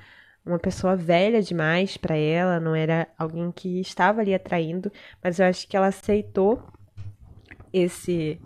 uma 0.44 0.58
pessoa 0.58 0.96
velha 0.96 1.40
demais 1.40 1.96
para 1.96 2.16
ela, 2.16 2.58
não 2.58 2.74
era 2.74 3.06
alguém 3.16 3.52
que 3.52 3.80
estava 3.80 4.20
ali 4.20 4.34
atraindo, 4.34 4.90
mas 5.22 5.38
eu 5.38 5.46
acho 5.46 5.68
que 5.68 5.76
ela 5.76 5.86
aceitou 5.86 6.62
esse 7.72 8.40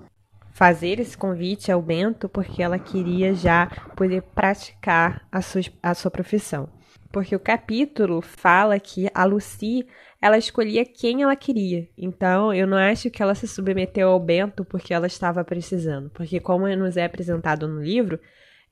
fazer 0.53 0.99
esse 1.01 1.17
convite 1.17 1.71
ao 1.71 1.83
Bento 1.83 2.31
porque 2.31 2.63
ela 2.63 2.79
queria 2.79 3.35
já 3.35 3.67
poder 3.95 4.23
praticar 4.23 5.27
a 5.31 5.43
sua, 5.43 5.61
a 5.83 5.95
sua 5.95 6.11
profissão. 6.11 6.67
Porque 7.13 7.37
o 7.37 7.41
capítulo 7.41 8.23
fala 8.23 8.81
que 8.81 9.09
a 9.15 9.25
Lucy 9.25 9.87
ela 10.21 10.39
escolhia 10.39 10.85
quem 10.85 11.23
ela 11.23 11.37
queria. 11.37 11.89
Então, 11.97 12.53
eu 12.53 12.67
não 12.67 12.77
acho 12.77 13.11
que 13.11 13.23
ela 13.23 13.35
se 13.35 13.47
submeteu 13.47 14.09
ao 14.09 14.21
Bento 14.21 14.65
porque 14.65 14.95
ela 14.95 15.07
estava 15.07 15.45
precisando. 15.45 16.11
Porque, 16.11 16.41
como 16.41 16.67
nos 16.75 16.97
é 16.97 17.05
apresentado 17.05 17.69
no 17.69 17.83
livro, 17.83 18.19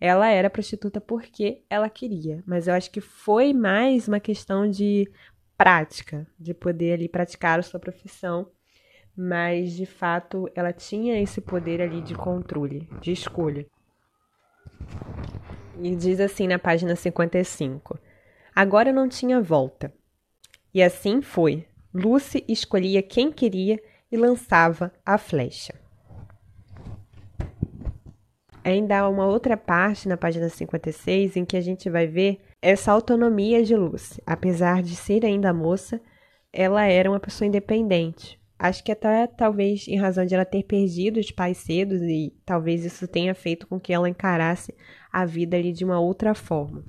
ela 0.01 0.29
era 0.29 0.51
prostituta 0.51 1.01
porque 1.01 1.63
ela 1.69 1.89
queria. 1.89 2.43
Mas 2.47 2.67
eu 2.67 2.75
acho 2.75 2.91
que 2.91 3.01
foi 3.01 3.53
mais 3.53 4.09
uma 4.09 4.21
questão 4.21 4.69
de 4.69 5.11
prática, 5.57 6.27
de 6.39 6.53
poder 6.55 6.95
ali 6.95 7.09
praticar 7.09 7.59
a 7.59 7.63
sua 7.63 7.79
profissão. 7.79 8.49
Mas, 9.17 9.73
de 9.73 9.87
fato, 9.87 10.51
ela 10.55 10.73
tinha 10.73 11.21
esse 11.21 11.41
poder 11.41 11.81
ali 11.81 12.01
de 12.01 12.15
controle, 12.15 12.89
de 13.01 13.13
escolha. 13.13 13.67
E 15.81 15.95
diz 15.95 16.21
assim 16.21 16.49
na 16.49 16.59
página 16.59 16.97
55. 16.97 17.99
Agora 18.55 18.93
não 18.93 19.09
tinha 19.09 19.41
volta. 19.41 19.93
E 20.75 20.83
assim 20.83 21.23
foi. 21.23 21.65
Lucy 21.95 22.45
escolhia 22.49 23.01
quem 23.01 23.31
queria 23.31 23.81
e 24.11 24.17
lançava 24.17 24.93
a 25.07 25.17
flecha. 25.17 25.73
Ainda 28.65 28.99
há 28.99 29.09
uma 29.09 29.27
outra 29.27 29.57
parte 29.57 30.09
na 30.09 30.17
página 30.17 30.49
56 30.49 31.37
em 31.37 31.45
que 31.45 31.57
a 31.57 31.61
gente 31.61 31.89
vai 31.89 32.09
ver 32.09 32.41
essa 32.61 32.91
autonomia 32.91 33.63
de 33.63 33.77
Lucy. 33.77 34.21
Apesar 34.27 34.83
de 34.83 34.97
ser 34.97 35.25
ainda 35.25 35.53
moça, 35.53 36.01
ela 36.53 36.85
era 36.85 37.09
uma 37.09 37.21
pessoa 37.21 37.47
independente. 37.47 38.41
Acho 38.59 38.83
que 38.83 38.91
até 38.91 39.27
talvez 39.27 39.87
em 39.87 39.99
razão 39.99 40.25
de 40.25 40.35
ela 40.35 40.45
ter 40.45 40.65
perdido 40.65 41.21
os 41.21 41.31
pais 41.31 41.59
cedo 41.59 41.95
e 41.97 42.33
talvez 42.45 42.85
isso 42.85 43.07
tenha 43.07 43.35
feito 43.35 43.67
com 43.67 43.79
que 43.79 43.93
ela 43.93 44.09
encarasse 44.09 44.75
a 45.13 45.25
vida 45.25 45.57
ali 45.57 45.73
de 45.73 45.85
uma 45.85 46.01
outra 46.01 46.35
forma 46.35 46.83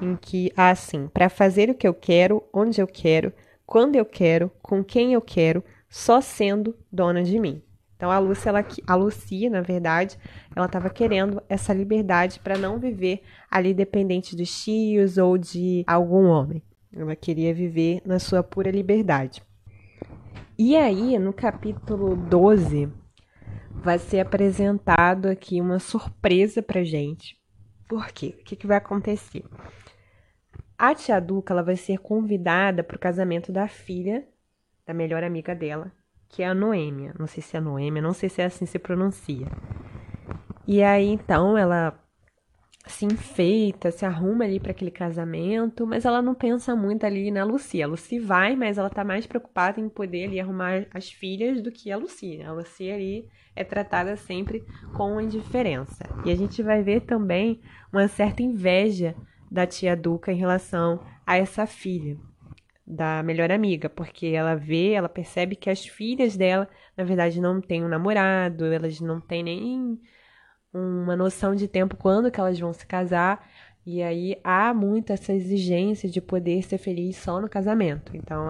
em 0.00 0.16
que 0.16 0.52
há 0.56 0.70
assim, 0.70 1.08
para 1.08 1.28
fazer 1.28 1.70
o 1.70 1.74
que 1.74 1.86
eu 1.86 1.94
quero, 1.94 2.42
onde 2.52 2.80
eu 2.80 2.86
quero, 2.86 3.32
quando 3.66 3.96
eu 3.96 4.04
quero, 4.04 4.50
com 4.62 4.84
quem 4.84 5.12
eu 5.12 5.20
quero, 5.20 5.62
só 5.88 6.20
sendo 6.20 6.76
dona 6.90 7.22
de 7.22 7.38
mim. 7.38 7.62
Então 7.96 8.10
a 8.10 8.18
Lúcia, 8.18 8.50
ela, 8.50 8.64
a 8.86 8.94
Lucia, 8.94 9.48
na 9.48 9.62
verdade, 9.62 10.18
ela 10.54 10.66
estava 10.66 10.90
querendo 10.90 11.42
essa 11.48 11.72
liberdade 11.72 12.38
para 12.40 12.58
não 12.58 12.78
viver 12.78 13.22
ali 13.50 13.72
dependente 13.72 14.36
dos 14.36 14.62
tios 14.62 15.16
ou 15.16 15.38
de 15.38 15.82
algum 15.86 16.26
homem. 16.26 16.62
Ela 16.94 17.16
queria 17.16 17.54
viver 17.54 18.02
na 18.04 18.18
sua 18.18 18.42
pura 18.42 18.70
liberdade. 18.70 19.42
E 20.58 20.76
aí, 20.76 21.18
no 21.18 21.32
capítulo 21.32 22.16
12, 22.16 22.88
vai 23.70 23.98
ser 23.98 24.20
apresentado 24.20 25.26
aqui 25.26 25.60
uma 25.60 25.78
surpresa 25.78 26.62
pra 26.62 26.84
gente. 26.84 27.36
Por 27.88 28.08
quê? 28.08 28.34
O 28.40 28.44
que, 28.44 28.56
que 28.56 28.66
vai 28.66 28.78
acontecer? 28.78 29.44
A 30.78 30.94
tia 30.94 31.20
Duca 31.20 31.54
ela 31.54 31.62
vai 31.62 31.76
ser 31.76 31.98
convidada 31.98 32.84
para 32.84 32.96
o 32.96 33.00
casamento 33.00 33.50
da 33.50 33.66
filha 33.66 34.26
da 34.86 34.92
melhor 34.92 35.24
amiga 35.24 35.54
dela, 35.54 35.90
que 36.28 36.42
é 36.42 36.46
a 36.46 36.54
Noêmia. 36.54 37.14
Não 37.18 37.26
sei 37.26 37.42
se 37.42 37.56
é 37.56 37.60
Noêmia, 37.60 38.02
não 38.02 38.12
sei 38.12 38.28
se 38.28 38.42
é 38.42 38.44
assim 38.44 38.66
se 38.66 38.78
pronuncia. 38.78 39.46
E 40.66 40.82
aí 40.82 41.08
então 41.08 41.56
ela 41.56 41.98
se 42.86 43.04
enfeita, 43.04 43.90
se 43.90 44.04
arruma 44.04 44.44
ali 44.44 44.60
para 44.60 44.70
aquele 44.70 44.90
casamento, 44.90 45.86
mas 45.86 46.04
ela 46.04 46.22
não 46.22 46.34
pensa 46.34 46.76
muito 46.76 47.04
ali 47.04 47.30
na 47.30 47.42
Lucia. 47.42 47.84
A 47.84 47.88
Lucy 47.88 48.18
vai, 48.18 48.54
mas 48.54 48.78
ela 48.78 48.88
tá 48.88 49.02
mais 49.02 49.26
preocupada 49.26 49.80
em 49.80 49.88
poder 49.88 50.26
ali 50.26 50.38
arrumar 50.38 50.86
as 50.94 51.10
filhas 51.10 51.60
do 51.60 51.72
que 51.72 51.90
a 51.90 51.96
Lucia. 51.96 52.48
A 52.48 52.52
Lucia 52.52 52.94
ali 52.94 53.28
é 53.56 53.64
tratada 53.64 54.16
sempre 54.16 54.64
com 54.94 55.20
indiferença. 55.20 56.04
E 56.24 56.30
a 56.30 56.36
gente 56.36 56.62
vai 56.62 56.82
ver 56.82 57.00
também 57.00 57.60
uma 57.92 58.06
certa 58.06 58.42
inveja 58.42 59.16
da 59.50 59.66
tia 59.66 59.96
Duca 59.96 60.32
em 60.32 60.36
relação 60.36 61.00
a 61.26 61.36
essa 61.36 61.66
filha 61.66 62.16
da 62.86 63.22
melhor 63.22 63.50
amiga, 63.50 63.88
porque 63.88 64.26
ela 64.26 64.54
vê, 64.54 64.92
ela 64.92 65.08
percebe 65.08 65.56
que 65.56 65.68
as 65.68 65.84
filhas 65.84 66.36
dela, 66.36 66.68
na 66.96 67.02
verdade, 67.02 67.40
não 67.40 67.60
têm 67.60 67.84
um 67.84 67.88
namorado, 67.88 68.64
elas 68.66 69.00
não 69.00 69.20
têm 69.20 69.42
nem 69.42 70.00
uma 70.72 71.16
noção 71.16 71.54
de 71.54 71.66
tempo 71.66 71.96
quando 71.96 72.30
que 72.30 72.38
elas 72.38 72.58
vão 72.58 72.72
se 72.72 72.86
casar, 72.86 73.44
E 73.86 74.02
aí 74.02 74.36
há 74.42 74.74
muito 74.74 75.12
essa 75.12 75.32
exigência 75.32 76.08
de 76.08 76.20
poder 76.20 76.60
ser 76.64 76.76
feliz 76.76 77.16
só 77.16 77.40
no 77.40 77.48
casamento. 77.48 78.16
Então 78.16 78.48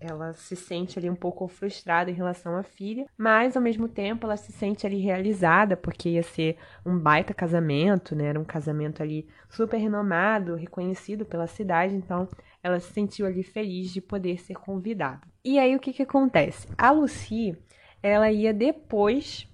ela 0.00 0.32
se 0.34 0.56
sente 0.56 0.98
ali 0.98 1.08
um 1.08 1.14
pouco 1.14 1.46
frustrada 1.46 2.10
em 2.10 2.14
relação 2.14 2.56
à 2.56 2.64
filha, 2.64 3.06
mas 3.16 3.56
ao 3.56 3.62
mesmo 3.62 3.86
tempo 3.86 4.26
ela 4.26 4.36
se 4.36 4.50
sente 4.50 4.84
ali 4.84 4.98
realizada, 4.98 5.76
porque 5.76 6.08
ia 6.08 6.22
ser 6.24 6.56
um 6.84 6.98
baita 6.98 7.32
casamento, 7.32 8.16
né? 8.16 8.24
Era 8.26 8.40
um 8.40 8.44
casamento 8.44 9.04
ali 9.04 9.28
super 9.48 9.76
renomado, 9.76 10.56
reconhecido 10.56 11.24
pela 11.24 11.46
cidade, 11.46 11.94
então 11.94 12.28
ela 12.60 12.80
se 12.80 12.92
sentiu 12.92 13.24
ali 13.24 13.44
feliz 13.44 13.92
de 13.92 14.00
poder 14.00 14.40
ser 14.40 14.54
convidada. 14.54 15.20
E 15.44 15.60
aí 15.60 15.76
o 15.76 15.80
que 15.80 15.92
que 15.92 16.02
acontece? 16.02 16.66
A 16.76 16.90
Lucy, 16.90 17.56
ela 18.02 18.32
ia 18.32 18.52
depois 18.52 19.48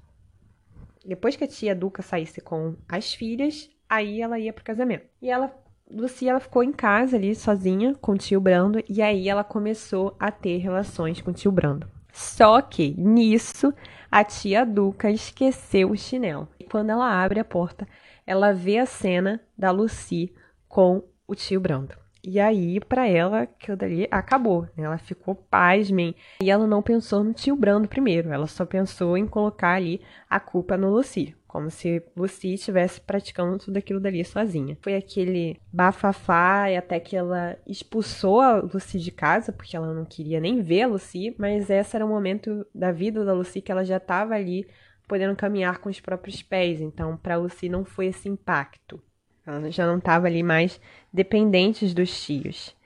depois 1.05 1.37
que 1.37 1.45
a 1.45 1.49
tia 1.49 1.75
Duca 1.75 2.01
saísse 2.01 2.41
com 2.41 2.77
as 2.89 3.13
filhas, 3.13 3.69
Aí 3.93 4.23
ela 4.23 4.39
ia 4.39 4.55
pro 4.55 4.65
casamento. 4.65 5.05
E 5.21 5.29
ela, 5.29 5.55
Lucia, 5.91 6.31
ela 6.31 6.41
ficou 6.41 6.63
em 6.63 6.73
casa 6.73 7.15
ali 7.15 7.35
sozinha 7.35 7.95
com 8.01 8.13
o 8.13 8.17
tio 8.17 8.41
Brando 8.41 8.83
e 8.89 9.03
aí 9.03 9.29
ela 9.29 9.45
começou 9.45 10.17
a 10.19 10.31
ter 10.31 10.57
relações 10.57 11.21
com 11.21 11.31
o 11.31 11.35
tio 11.35 11.53
Brando. 11.53 11.87
Só 12.11 12.63
que 12.63 12.99
nisso 12.99 13.71
a 14.11 14.25
tia 14.25 14.65
Duca 14.65 15.11
esqueceu 15.11 15.91
o 15.91 15.97
chinelo. 15.97 16.49
E 16.59 16.65
quando 16.65 16.89
ela 16.89 17.23
abre 17.23 17.39
a 17.39 17.45
porta, 17.45 17.87
ela 18.27 18.55
vê 18.55 18.79
a 18.79 18.87
cena 18.87 19.43
da 19.59 19.71
Lucy 19.71 20.33
com 20.67 21.05
o 21.29 21.35
tio 21.35 21.61
Brando. 21.61 21.95
E 22.25 22.39
aí, 22.39 22.79
para 22.79 23.09
ela, 23.09 23.43
aquilo 23.43 23.77
dali 23.77 24.07
acabou. 24.11 24.63
Né? 24.77 24.85
Ela 24.85 24.99
ficou 24.99 25.35
pasmem. 25.35 26.15
E 26.41 26.51
ela 26.51 26.67
não 26.67 26.81
pensou 26.81 27.25
no 27.25 27.33
tio 27.33 27.57
Brando 27.57 27.89
primeiro. 27.89 28.33
Ela 28.33 28.47
só 28.47 28.65
pensou 28.65 29.17
em 29.17 29.27
colocar 29.27 29.75
ali 29.75 30.01
a 30.31 30.39
culpa 30.39 30.77
no 30.77 30.91
Lucy. 30.91 31.35
Como 31.49 31.69
se 31.69 32.03
Lucy 32.17 32.55
estivesse 32.55 33.01
praticando 33.01 33.59
tudo 33.59 33.77
aquilo 33.77 34.01
dali 34.01 34.25
sozinha. 34.25 34.79
Foi 34.81 34.95
aquele 34.95 35.61
bafafá 35.73 36.71
e 36.71 36.77
até 36.77 36.99
que 36.99 37.17
ela 37.17 37.59
expulsou 37.67 38.41
a 38.41 38.55
Lucy 38.55 38.99
de 38.99 39.11
casa, 39.11 39.53
porque 39.53 39.77
ela 39.77 39.93
não 39.93 40.05
queria 40.05 40.41
nem 40.41 40.63
ver 40.63 40.83
a 40.83 40.87
Lucy, 40.87 41.35
mas 41.37 41.69
esse 41.69 41.95
era 41.95 42.07
o 42.07 42.09
momento 42.09 42.65
da 42.75 42.91
vida 42.91 43.25
da 43.25 43.35
Lucy 43.35 43.61
que 43.61 43.71
ela 43.71 43.85
já 43.85 43.99
estava 43.99 44.35
ali 44.35 44.67
podendo 45.07 45.37
caminhar 45.37 45.79
com 45.79 45.91
os 45.91 46.01
próprios 46.01 46.41
pés. 46.43 46.81
Então, 46.81 47.19
para 47.19 47.37
Lucy 47.37 47.69
não 47.69 47.85
foi 47.85 48.07
esse 48.07 48.31
impacto. 48.31 49.03
Ela 49.47 49.71
já 49.71 49.87
não 49.87 49.99
estava 49.99 50.27
ali 50.27 50.43
mais 50.43 50.81
dependente 51.13 51.93
dos 51.95 52.25
tios. 52.25 52.77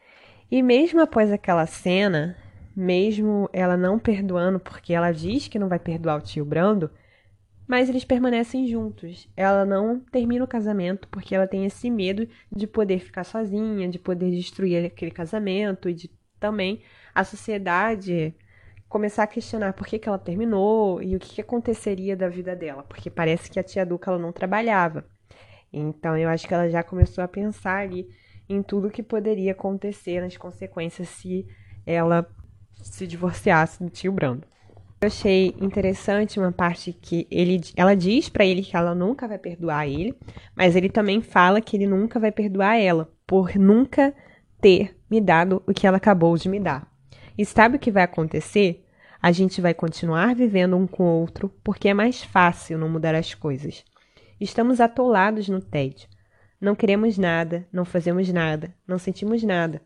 E 0.51 0.63
mesmo 0.63 1.01
após 1.01 1.31
aquela 1.31 1.67
cena, 1.67 2.37
mesmo 2.75 3.49
ela 3.53 3.77
não 3.77 3.99
perdoando, 3.99 4.61
porque 4.61 4.93
ela 4.93 5.13
diz 5.13 5.49
que 5.49 5.59
não 5.59 5.69
vai 5.69 5.79
perdoar 5.79 6.19
o 6.19 6.23
tio 6.23 6.45
Brando, 6.45 6.91
mas 7.67 7.89
eles 7.89 8.05
permanecem 8.05 8.67
juntos. 8.67 9.29
Ela 9.37 9.65
não 9.65 9.99
termina 9.99 10.45
o 10.45 10.49
casamento 10.49 11.09
porque 11.09 11.35
ela 11.35 11.49
tem 11.49 11.67
esse 11.67 11.91
medo 11.91 12.29
de 12.55 12.67
poder 12.67 13.01
ficar 13.01 13.25
sozinha, 13.25 13.89
de 13.89 13.99
poder 13.99 14.31
destruir 14.31 14.87
aquele 14.87 15.11
casamento 15.11 15.89
e 15.89 15.95
de 15.95 16.11
também 16.39 16.83
a 17.15 17.25
sociedade 17.25 18.35
começar 18.89 19.25
a 19.25 19.27
questionar 19.27 19.73
por 19.73 19.87
que, 19.87 19.99
que 19.99 20.09
ela 20.09 20.19
terminou 20.19 21.03
e 21.03 21.17
o 21.17 21.19
que, 21.19 21.35
que 21.35 21.41
aconteceria 21.41 22.17
da 22.17 22.29
vida 22.29 22.55
dela, 22.55 22.85
porque 22.85 23.11
parece 23.11 23.51
que 23.51 23.59
a 23.59 23.63
tia 23.65 23.85
Duca 23.85 24.11
ela 24.11 24.19
não 24.19 24.33
trabalhava. 24.33 25.05
Então 25.79 26.17
eu 26.17 26.29
acho 26.29 26.47
que 26.47 26.55
ela 26.55 26.69
já 26.69 26.83
começou 26.83 27.23
a 27.23 27.29
pensar 27.29 27.83
ali 27.83 28.09
em 28.49 28.63
tudo 28.63 28.91
que 28.91 29.03
poderia 29.03 29.53
acontecer 29.53 30.21
nas 30.21 30.37
consequências 30.37 31.09
se 31.09 31.47
ela 31.85 32.29
se 32.75 33.07
divorciasse 33.07 33.83
do 33.83 33.91
tio 33.91 34.13
Brando. 34.13 34.47
Eu 35.01 35.09
achei 35.09 35.55
interessante 35.61 36.41
uma 36.41 36.51
parte 36.51 36.93
que 36.93 37.27
ele, 37.31 37.61
ela 37.77 37.95
diz 37.95 38.31
para 38.31 38.47
ele 38.47 38.63
que 38.63 38.75
ela 38.75 38.95
nunca 38.95 39.29
vai 39.29 39.39
perdoar 39.39 39.87
ele, 39.87 40.15
mas 40.55 40.75
ele 40.75 40.89
também 40.89 41.21
fala 41.21 41.61
que 41.61 41.77
ele 41.77 41.87
nunca 41.87 42.19
vai 42.19 42.33
perdoar 42.33 42.77
ela 42.77 43.13
por 43.27 43.57
nunca 43.57 44.15
ter 44.61 44.97
me 45.11 45.21
dado 45.21 45.63
o 45.67 45.75
que 45.75 45.87
ela 45.87 45.99
acabou 45.99 46.37
de 46.39 46.49
me 46.49 46.59
dar. 46.59 46.91
E 47.37 47.45
sabe 47.45 47.77
o 47.77 47.79
que 47.79 47.91
vai 47.91 48.05
acontecer? 48.05 48.87
A 49.21 49.33
gente 49.33 49.61
vai 49.61 49.75
continuar 49.75 50.35
vivendo 50.35 50.77
um 50.77 50.87
com 50.87 51.03
o 51.05 51.21
outro 51.21 51.53
porque 51.63 51.89
é 51.89 51.95
mais 51.95 52.23
fácil 52.23 52.79
não 52.79 52.89
mudar 52.89 53.15
as 53.15 53.35
coisas. 53.35 53.85
Estamos 54.41 54.81
atolados 54.81 55.49
no 55.49 55.61
tédio. 55.61 56.09
Não 56.61 56.75
queremos 56.75 57.19
nada, 57.19 57.67
não 57.73 57.85
fazemos 57.85 58.33
nada, 58.33 58.75
não 58.87 58.99
sentimos 58.99 59.43
nada. 59.43 59.83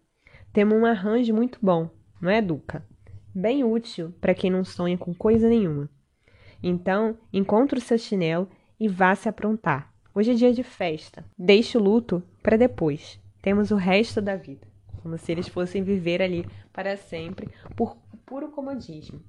Temos 0.52 0.76
um 0.76 0.84
arranjo 0.84 1.34
muito 1.34 1.58
bom, 1.60 1.90
não 2.20 2.30
é, 2.30 2.40
Duca? 2.40 2.84
bem 3.34 3.64
útil 3.64 4.12
para 4.20 4.34
quem 4.34 4.50
não 4.50 4.64
sonha 4.64 4.98
com 4.98 5.14
coisa 5.14 5.48
nenhuma. 5.48 5.88
Então, 6.62 7.16
encontre 7.32 7.78
o 7.78 7.82
seu 7.82 7.96
chinelo 7.96 8.48
e 8.78 8.88
vá 8.88 9.14
se 9.14 9.28
aprontar. 9.28 9.92
Hoje 10.14 10.32
é 10.32 10.34
dia 10.34 10.52
de 10.52 10.62
festa. 10.62 11.24
Deixe 11.38 11.78
o 11.78 11.80
luto 11.82 12.22
para 12.42 12.58
depois. 12.58 13.20
Temos 13.40 13.70
o 13.70 13.76
resto 13.76 14.20
da 14.20 14.36
vida. 14.36 14.66
Como 15.02 15.16
se 15.16 15.32
eles 15.32 15.48
fossem 15.48 15.82
viver 15.82 16.20
ali 16.20 16.46
para 16.72 16.96
sempre 16.96 17.48
por 17.76 17.96
puro 18.26 18.50
comodismo. 18.50 19.22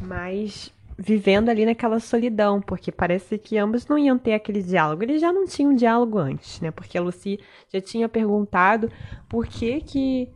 Mas 0.00 0.72
vivendo 0.98 1.48
ali 1.50 1.66
naquela 1.66 2.00
solidão, 2.00 2.60
porque 2.60 2.90
parece 2.90 3.38
que 3.38 3.58
ambos 3.58 3.86
não 3.86 3.98
iam 3.98 4.18
ter 4.18 4.32
aquele 4.34 4.62
diálogo. 4.62 5.02
Eles 5.02 5.20
já 5.20 5.32
não 5.32 5.46
tinham 5.46 5.74
diálogo 5.74 6.18
antes, 6.18 6.60
né? 6.60 6.70
Porque 6.70 6.96
a 6.96 7.02
Lucy 7.02 7.38
já 7.72 7.80
tinha 7.80 8.08
perguntado 8.08 8.90
por 9.28 9.46
que 9.46 9.80
que 9.80 10.28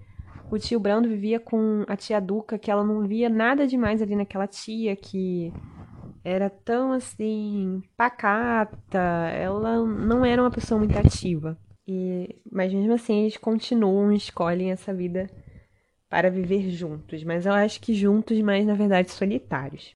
o 0.50 0.58
tio 0.58 0.80
Brando 0.80 1.08
vivia 1.08 1.40
com 1.40 1.84
a 1.88 1.96
tia 1.96 2.20
Duca, 2.20 2.58
que 2.58 2.70
ela 2.70 2.84
não 2.84 3.06
via 3.06 3.28
nada 3.28 3.66
demais 3.66 4.02
ali 4.02 4.16
naquela 4.16 4.46
tia, 4.46 4.94
que 4.96 5.52
era 6.24 6.50
tão 6.50 6.92
assim, 6.92 7.82
pacata, 7.96 8.98
ela 9.32 9.82
não 9.84 10.24
era 10.24 10.42
uma 10.42 10.50
pessoa 10.50 10.78
muito 10.78 10.98
ativa. 10.98 11.56
E, 11.86 12.36
mas 12.50 12.72
mesmo 12.72 12.92
assim, 12.92 13.22
eles 13.22 13.36
continuam, 13.36 14.12
escolhem 14.12 14.70
essa 14.70 14.92
vida 14.92 15.30
para 16.08 16.30
viver 16.30 16.68
juntos, 16.70 17.24
mas 17.24 17.46
eu 17.46 17.52
acho 17.52 17.80
que 17.80 17.94
juntos, 17.94 18.38
mas 18.42 18.66
na 18.66 18.74
verdade 18.74 19.10
solitários. 19.10 19.94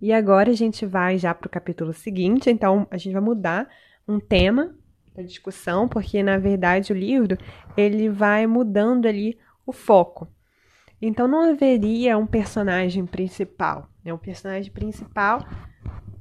E 0.00 0.12
agora 0.12 0.50
a 0.50 0.54
gente 0.54 0.86
vai 0.86 1.18
já 1.18 1.34
para 1.34 1.46
o 1.46 1.50
capítulo 1.50 1.92
seguinte, 1.92 2.48
então 2.50 2.86
a 2.90 2.96
gente 2.96 3.12
vai 3.12 3.22
mudar 3.22 3.68
um 4.06 4.20
tema 4.20 4.74
da 5.14 5.22
discussão, 5.22 5.88
porque 5.88 6.22
na 6.22 6.38
verdade 6.38 6.92
o 6.92 6.96
livro 6.96 7.36
ele 7.76 8.08
vai 8.08 8.46
mudando 8.46 9.06
ali 9.06 9.38
o 9.66 9.72
foco. 9.72 10.28
Então 11.00 11.28
não 11.28 11.50
haveria 11.50 12.16
um 12.16 12.26
personagem 12.26 13.06
principal. 13.06 13.88
Né? 14.04 14.12
O 14.12 14.18
personagem 14.18 14.70
principal 14.72 15.44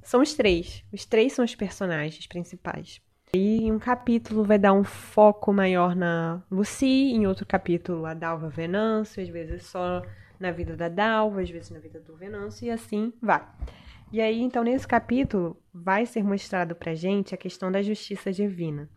são 0.03 0.21
os 0.21 0.33
três. 0.33 0.83
Os 0.91 1.05
três 1.05 1.33
são 1.33 1.45
os 1.45 1.55
personagens 1.55 2.25
principais. 2.27 3.01
E 3.33 3.71
um 3.71 3.77
capítulo 3.77 4.43
vai 4.43 4.57
dar 4.57 4.73
um 4.73 4.83
foco 4.83 5.51
maior 5.51 5.95
na 5.95 6.41
Lucy, 6.49 7.11
em 7.11 7.27
outro 7.27 7.45
capítulo 7.45 8.05
a 8.05 8.13
Dalva 8.13 8.49
Venâncio, 8.49 9.21
às 9.21 9.27
vezes 9.27 9.65
só 9.65 10.01
na 10.39 10.51
vida 10.51 10.75
da 10.75 10.89
Dalva, 10.89 11.41
às 11.41 11.49
vezes 11.49 11.69
na 11.69 11.79
vida 11.79 11.99
do 11.99 12.15
Venâncio, 12.15 12.65
e 12.65 12.71
assim 12.71 13.13
vai. 13.21 13.47
E 14.11 14.21
aí, 14.21 14.41
então, 14.41 14.63
nesse 14.63 14.87
capítulo, 14.87 15.61
vai 15.73 16.05
ser 16.05 16.23
mostrado 16.23 16.75
pra 16.75 16.95
gente 16.95 17.35
a 17.35 17.37
questão 17.37 17.71
da 17.71 17.81
justiça 17.81 18.31
divina. 18.31 18.89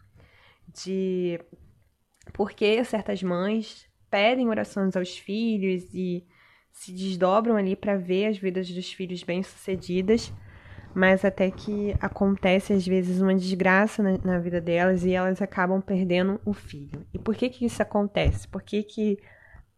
De 0.72 1.40
por 2.32 2.52
que 2.52 2.82
certas 2.84 3.22
mães 3.22 3.88
pedem 4.08 4.48
orações 4.48 4.96
aos 4.96 5.18
filhos 5.18 5.92
e 5.92 6.24
se 6.72 6.92
desdobram 6.92 7.56
ali 7.56 7.74
para 7.74 7.96
ver 7.96 8.26
as 8.26 8.38
vidas 8.38 8.70
dos 8.70 8.92
filhos 8.92 9.22
bem-sucedidas, 9.22 10.32
mas 10.94 11.24
até 11.24 11.50
que 11.50 11.94
acontece 12.00 12.72
às 12.72 12.86
vezes 12.86 13.20
uma 13.20 13.34
desgraça 13.34 14.02
na, 14.02 14.18
na, 14.18 14.38
vida 14.38 14.60
delas 14.60 15.04
e 15.04 15.12
elas 15.12 15.42
acabam 15.42 15.80
perdendo 15.80 16.40
o 16.44 16.52
filho. 16.52 17.06
E 17.12 17.18
por 17.18 17.34
que 17.34 17.48
que 17.48 17.64
isso 17.64 17.82
acontece? 17.82 18.48
Por 18.48 18.62
que 18.62 18.82
que 18.82 19.18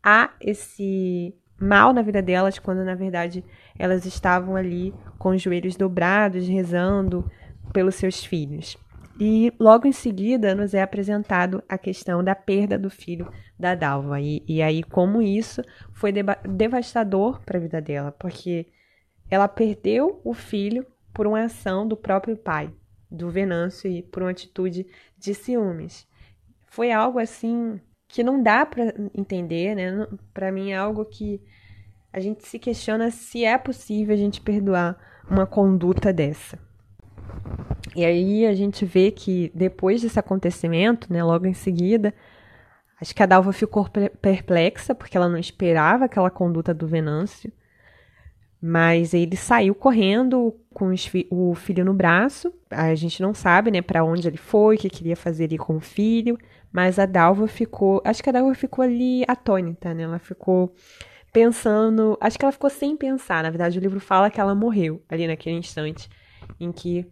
há 0.02 0.34
esse 0.40 1.34
mal 1.62 1.92
na 1.92 2.02
vida 2.02 2.20
delas 2.20 2.58
quando 2.58 2.84
na 2.84 2.94
verdade 2.94 3.44
elas 3.78 4.04
estavam 4.04 4.56
ali 4.56 4.92
com 5.18 5.30
os 5.30 5.40
joelhos 5.40 5.76
dobrados 5.76 6.46
rezando 6.46 7.30
pelos 7.72 7.94
seus 7.94 8.24
filhos? 8.24 8.76
E 9.20 9.52
logo 9.58 9.86
em 9.86 9.92
seguida 9.92 10.54
nos 10.54 10.74
é 10.74 10.82
apresentado 10.82 11.62
a 11.68 11.76
questão 11.76 12.24
da 12.24 12.34
perda 12.34 12.78
do 12.78 12.90
filho 12.90 13.30
da 13.58 13.74
Dalva. 13.74 14.20
E, 14.20 14.42
e 14.48 14.62
aí, 14.62 14.82
como 14.82 15.20
isso 15.20 15.62
foi 15.92 16.12
devastador 16.12 17.40
para 17.44 17.58
a 17.58 17.60
vida 17.60 17.80
dela, 17.80 18.10
porque 18.12 18.66
ela 19.30 19.46
perdeu 19.48 20.20
o 20.24 20.34
filho 20.34 20.86
por 21.12 21.26
uma 21.26 21.44
ação 21.44 21.86
do 21.86 21.96
próprio 21.96 22.36
pai, 22.36 22.72
do 23.10 23.30
Venâncio, 23.30 23.90
e 23.90 24.02
por 24.02 24.22
uma 24.22 24.30
atitude 24.30 24.86
de 25.18 25.34
ciúmes. 25.34 26.08
Foi 26.66 26.90
algo 26.90 27.18
assim 27.18 27.80
que 28.12 28.22
não 28.22 28.42
dá 28.42 28.66
para 28.66 28.94
entender, 29.16 29.74
né? 29.74 30.06
Para 30.34 30.52
mim 30.52 30.70
é 30.70 30.76
algo 30.76 31.02
que 31.02 31.40
a 32.12 32.20
gente 32.20 32.46
se 32.46 32.58
questiona 32.58 33.10
se 33.10 33.42
é 33.42 33.56
possível 33.56 34.14
a 34.14 34.18
gente 34.18 34.38
perdoar 34.38 34.98
uma 35.28 35.46
conduta 35.46 36.12
dessa. 36.12 36.58
E 37.96 38.04
aí 38.04 38.46
a 38.46 38.54
gente 38.54 38.84
vê 38.84 39.10
que 39.10 39.50
depois 39.54 40.02
desse 40.02 40.18
acontecimento, 40.18 41.10
né, 41.10 41.24
logo 41.24 41.46
em 41.46 41.54
seguida, 41.54 42.12
acho 43.00 43.14
que 43.14 43.22
a 43.22 43.26
Dalva 43.26 43.50
ficou 43.50 43.88
perplexa 44.20 44.94
porque 44.94 45.16
ela 45.16 45.28
não 45.28 45.38
esperava 45.38 46.04
aquela 46.04 46.28
conduta 46.30 46.74
do 46.74 46.86
Venâncio. 46.86 47.50
Mas 48.60 49.14
ele 49.14 49.36
saiu 49.36 49.74
correndo 49.74 50.54
com 50.74 50.94
o 51.30 51.54
filho 51.54 51.84
no 51.84 51.94
braço. 51.94 52.52
A 52.70 52.94
gente 52.94 53.22
não 53.22 53.32
sabe, 53.32 53.70
né, 53.70 53.80
para 53.80 54.04
onde 54.04 54.28
ele 54.28 54.36
foi, 54.36 54.76
o 54.76 54.78
que 54.78 54.90
queria 54.90 55.16
fazer 55.16 55.44
ali 55.44 55.56
com 55.56 55.76
o 55.76 55.80
filho. 55.80 56.38
Mas 56.72 56.98
a 56.98 57.06
Dalva 57.06 57.46
ficou. 57.46 58.00
Acho 58.04 58.22
que 58.22 58.30
a 58.30 58.32
Dalva 58.32 58.54
ficou 58.54 58.82
ali 58.82 59.24
atônita, 59.28 59.92
né? 59.92 60.04
Ela 60.04 60.18
ficou 60.18 60.74
pensando. 61.32 62.16
Acho 62.20 62.38
que 62.38 62.44
ela 62.44 62.52
ficou 62.52 62.70
sem 62.70 62.96
pensar. 62.96 63.42
Na 63.42 63.50
verdade, 63.50 63.78
o 63.78 63.80
livro 63.80 64.00
fala 64.00 64.30
que 64.30 64.40
ela 64.40 64.54
morreu 64.54 65.02
ali 65.08 65.26
naquele 65.26 65.56
instante 65.56 66.08
em 66.58 66.72
que 66.72 67.06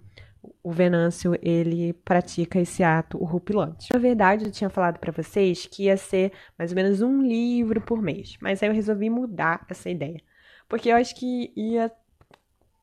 o 0.63 0.73
Venâncio 0.73 1.37
ele 1.43 1.93
pratica 1.93 2.61
esse 2.61 2.83
ato 2.83 3.23
horripilante. 3.23 3.89
Na 3.93 4.01
verdade, 4.01 4.47
eu 4.47 4.51
tinha 4.51 4.71
falado 4.71 4.99
para 4.99 5.13
vocês 5.13 5.67
que 5.67 5.85
ia 5.85 5.97
ser 5.97 6.33
mais 6.59 6.73
ou 6.73 6.77
menos 6.77 7.03
um 7.03 7.23
livro 7.23 7.81
por 7.81 8.01
mês, 8.01 8.37
mas 8.41 8.63
aí 8.63 8.69
eu 8.69 8.75
resolvi 8.75 9.11
mudar 9.11 9.67
essa 9.69 9.91
ideia. 9.91 10.21
Porque 10.69 10.89
eu 10.89 10.97
acho 10.97 11.15
que 11.15 11.53
ia 11.55 11.91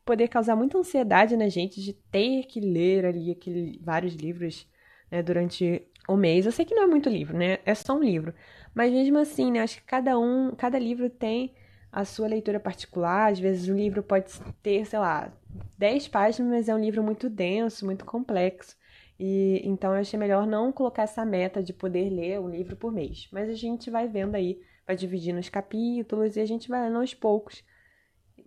poder 0.06 0.28
causar 0.28 0.56
muita 0.56 0.78
ansiedade 0.78 1.36
na 1.36 1.50
gente 1.50 1.82
de 1.82 1.94
ter 1.94 2.44
que 2.44 2.60
ler 2.60 3.06
ali 3.06 3.32
aquele, 3.32 3.80
vários 3.84 4.16
livros 4.16 4.68
né, 5.12 5.22
durante 5.22 5.84
o 6.08 6.16
mês. 6.16 6.46
Eu 6.46 6.52
sei 6.52 6.66
que 6.66 6.74
não 6.74 6.84
é 6.84 6.88
muito 6.88 7.10
livro, 7.10 7.38
né? 7.38 7.60
É 7.66 7.76
só 7.76 7.94
um 7.96 8.04
livro. 8.04 8.34
Mas 8.74 8.92
mesmo 8.92 9.18
assim, 9.18 9.52
né? 9.52 9.62
Acho 9.62 9.78
que 9.78 9.84
cada 9.84 10.18
um, 10.18 10.52
cada 10.56 10.80
livro 10.80 11.10
tem 11.10 11.54
a 11.92 12.06
sua 12.06 12.28
leitura 12.28 12.60
particular. 12.60 13.32
Às 13.32 13.40
vezes 13.40 13.68
o 13.68 13.74
livro 13.74 14.02
pode 14.02 14.32
ter, 14.64 14.86
sei 14.86 15.00
lá, 15.00 15.32
10 15.78 16.08
páginas, 16.08 16.50
mas 16.52 16.70
é 16.70 16.76
um 16.76 16.80
livro 16.80 17.04
muito 17.04 17.30
denso, 17.30 17.86
muito 17.86 18.06
complexo. 18.06 18.76
E 19.20 19.62
então 19.64 19.94
eu 19.94 20.00
achei 20.00 20.20
melhor 20.20 20.46
não 20.46 20.72
colocar 20.72 21.04
essa 21.04 21.26
meta 21.26 21.62
de 21.62 21.74
poder 21.74 22.10
ler 22.10 22.40
um 22.40 22.50
livro 22.50 22.76
por 22.76 22.92
mês. 22.92 23.28
Mas 23.32 23.50
a 23.50 23.54
gente 23.54 23.90
vai 23.90 24.08
vendo 24.08 24.36
aí, 24.36 24.62
vai 24.86 24.96
dividindo 24.96 25.40
os 25.40 25.50
capítulos 25.50 26.36
e 26.38 26.40
a 26.40 26.46
gente 26.46 26.70
vai 26.70 26.82
lendo 26.82 27.00
aos 27.00 27.14
poucos 27.14 27.64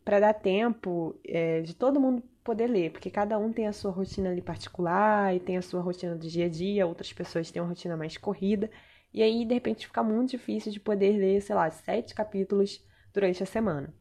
para 0.04 0.20
dar 0.20 0.34
tempo 0.34 1.18
é, 1.26 1.60
de 1.60 1.74
todo 1.74 2.00
mundo 2.00 2.22
poder 2.42 2.66
ler, 2.66 2.90
porque 2.90 3.10
cada 3.10 3.38
um 3.38 3.52
tem 3.52 3.66
a 3.66 3.72
sua 3.72 3.90
rotina 3.90 4.30
ali 4.30 4.40
particular 4.40 5.34
e 5.34 5.40
tem 5.40 5.56
a 5.56 5.62
sua 5.62 5.80
rotina 5.80 6.16
do 6.16 6.26
dia 6.26 6.46
a 6.46 6.48
dia, 6.48 6.86
outras 6.86 7.12
pessoas 7.12 7.50
têm 7.50 7.60
uma 7.60 7.68
rotina 7.68 7.96
mais 7.96 8.16
corrida, 8.16 8.70
e 9.12 9.22
aí 9.22 9.44
de 9.44 9.54
repente 9.54 9.86
fica 9.86 10.02
muito 10.02 10.30
difícil 10.30 10.72
de 10.72 10.80
poder 10.80 11.18
ler, 11.18 11.40
sei 11.42 11.54
lá, 11.54 11.70
sete 11.70 12.14
capítulos 12.14 12.84
durante 13.12 13.42
a 13.42 13.46
semana. 13.46 13.92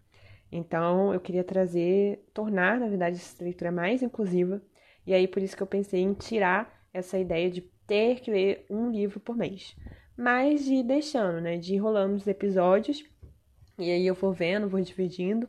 Então 0.51 1.13
eu 1.13 1.19
queria 1.19 1.43
trazer, 1.43 2.25
tornar, 2.33 2.79
na 2.79 2.87
verdade, 2.87 3.17
essa 3.17 3.43
leitura 3.43 3.71
mais 3.71 4.01
inclusiva, 4.01 4.61
e 5.05 5.13
aí 5.13 5.27
por 5.27 5.43
isso 5.43 5.55
que 5.55 5.63
eu 5.63 5.67
pensei 5.67 6.01
em 6.01 6.13
tirar 6.13 6.87
essa 6.93 7.19
ideia 7.19 7.51
de 7.51 7.61
ter 7.85 8.19
que 8.21 8.31
ler 8.31 8.65
um 8.69 8.89
livro 8.89 9.19
por 9.19 9.35
mês, 9.35 9.75
mas 10.15 10.63
de 10.63 10.75
ir 10.75 10.83
deixando, 10.83 11.41
né, 11.41 11.57
de 11.57 11.75
ir 11.75 11.77
rolando 11.77 12.15
os 12.15 12.25
episódios, 12.25 13.03
e 13.77 13.91
aí 13.91 14.07
eu 14.07 14.15
vou 14.15 14.31
vendo, 14.33 14.69
vou 14.69 14.81
dividindo, 14.81 15.47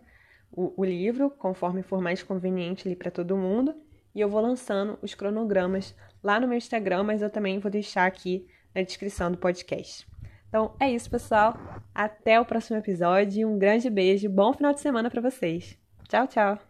o, 0.53 0.73
o 0.77 0.85
livro, 0.85 1.31
conforme 1.31 1.83
for 1.83 2.01
mais 2.01 2.23
conveniente 2.23 2.87
ali 2.87 2.97
para 2.97 3.11
todo 3.11 3.37
mundo. 3.37 3.75
E 4.15 4.21
eu 4.21 4.29
vou 4.29 4.41
lançando 4.41 4.99
os 5.03 5.15
cronogramas 5.15 5.95
lá 6.23 6.41
no 6.41 6.49
meu 6.49 6.59
Instagram, 6.59 7.05
mas 7.05 7.23
eu 7.23 7.31
também 7.31 7.59
vou 7.59 7.71
deixar 7.71 8.07
aqui 8.07 8.47
na 8.75 8.83
descrição 8.83 9.31
do 9.31 9.39
podcast. 9.39 10.07
Então 10.49 10.75
é 10.81 10.91
isso, 10.91 11.09
pessoal. 11.09 11.57
Até 11.95 12.41
o 12.41 12.45
próximo 12.45 12.79
episódio. 12.79 13.49
Um 13.49 13.59
grande 13.59 13.89
beijo. 13.89 14.29
Bom 14.29 14.53
final 14.53 14.73
de 14.73 14.81
semana 14.81 15.09
para 15.09 15.23
vocês. 15.23 15.79
Tchau, 16.09 16.27
tchau. 16.27 16.70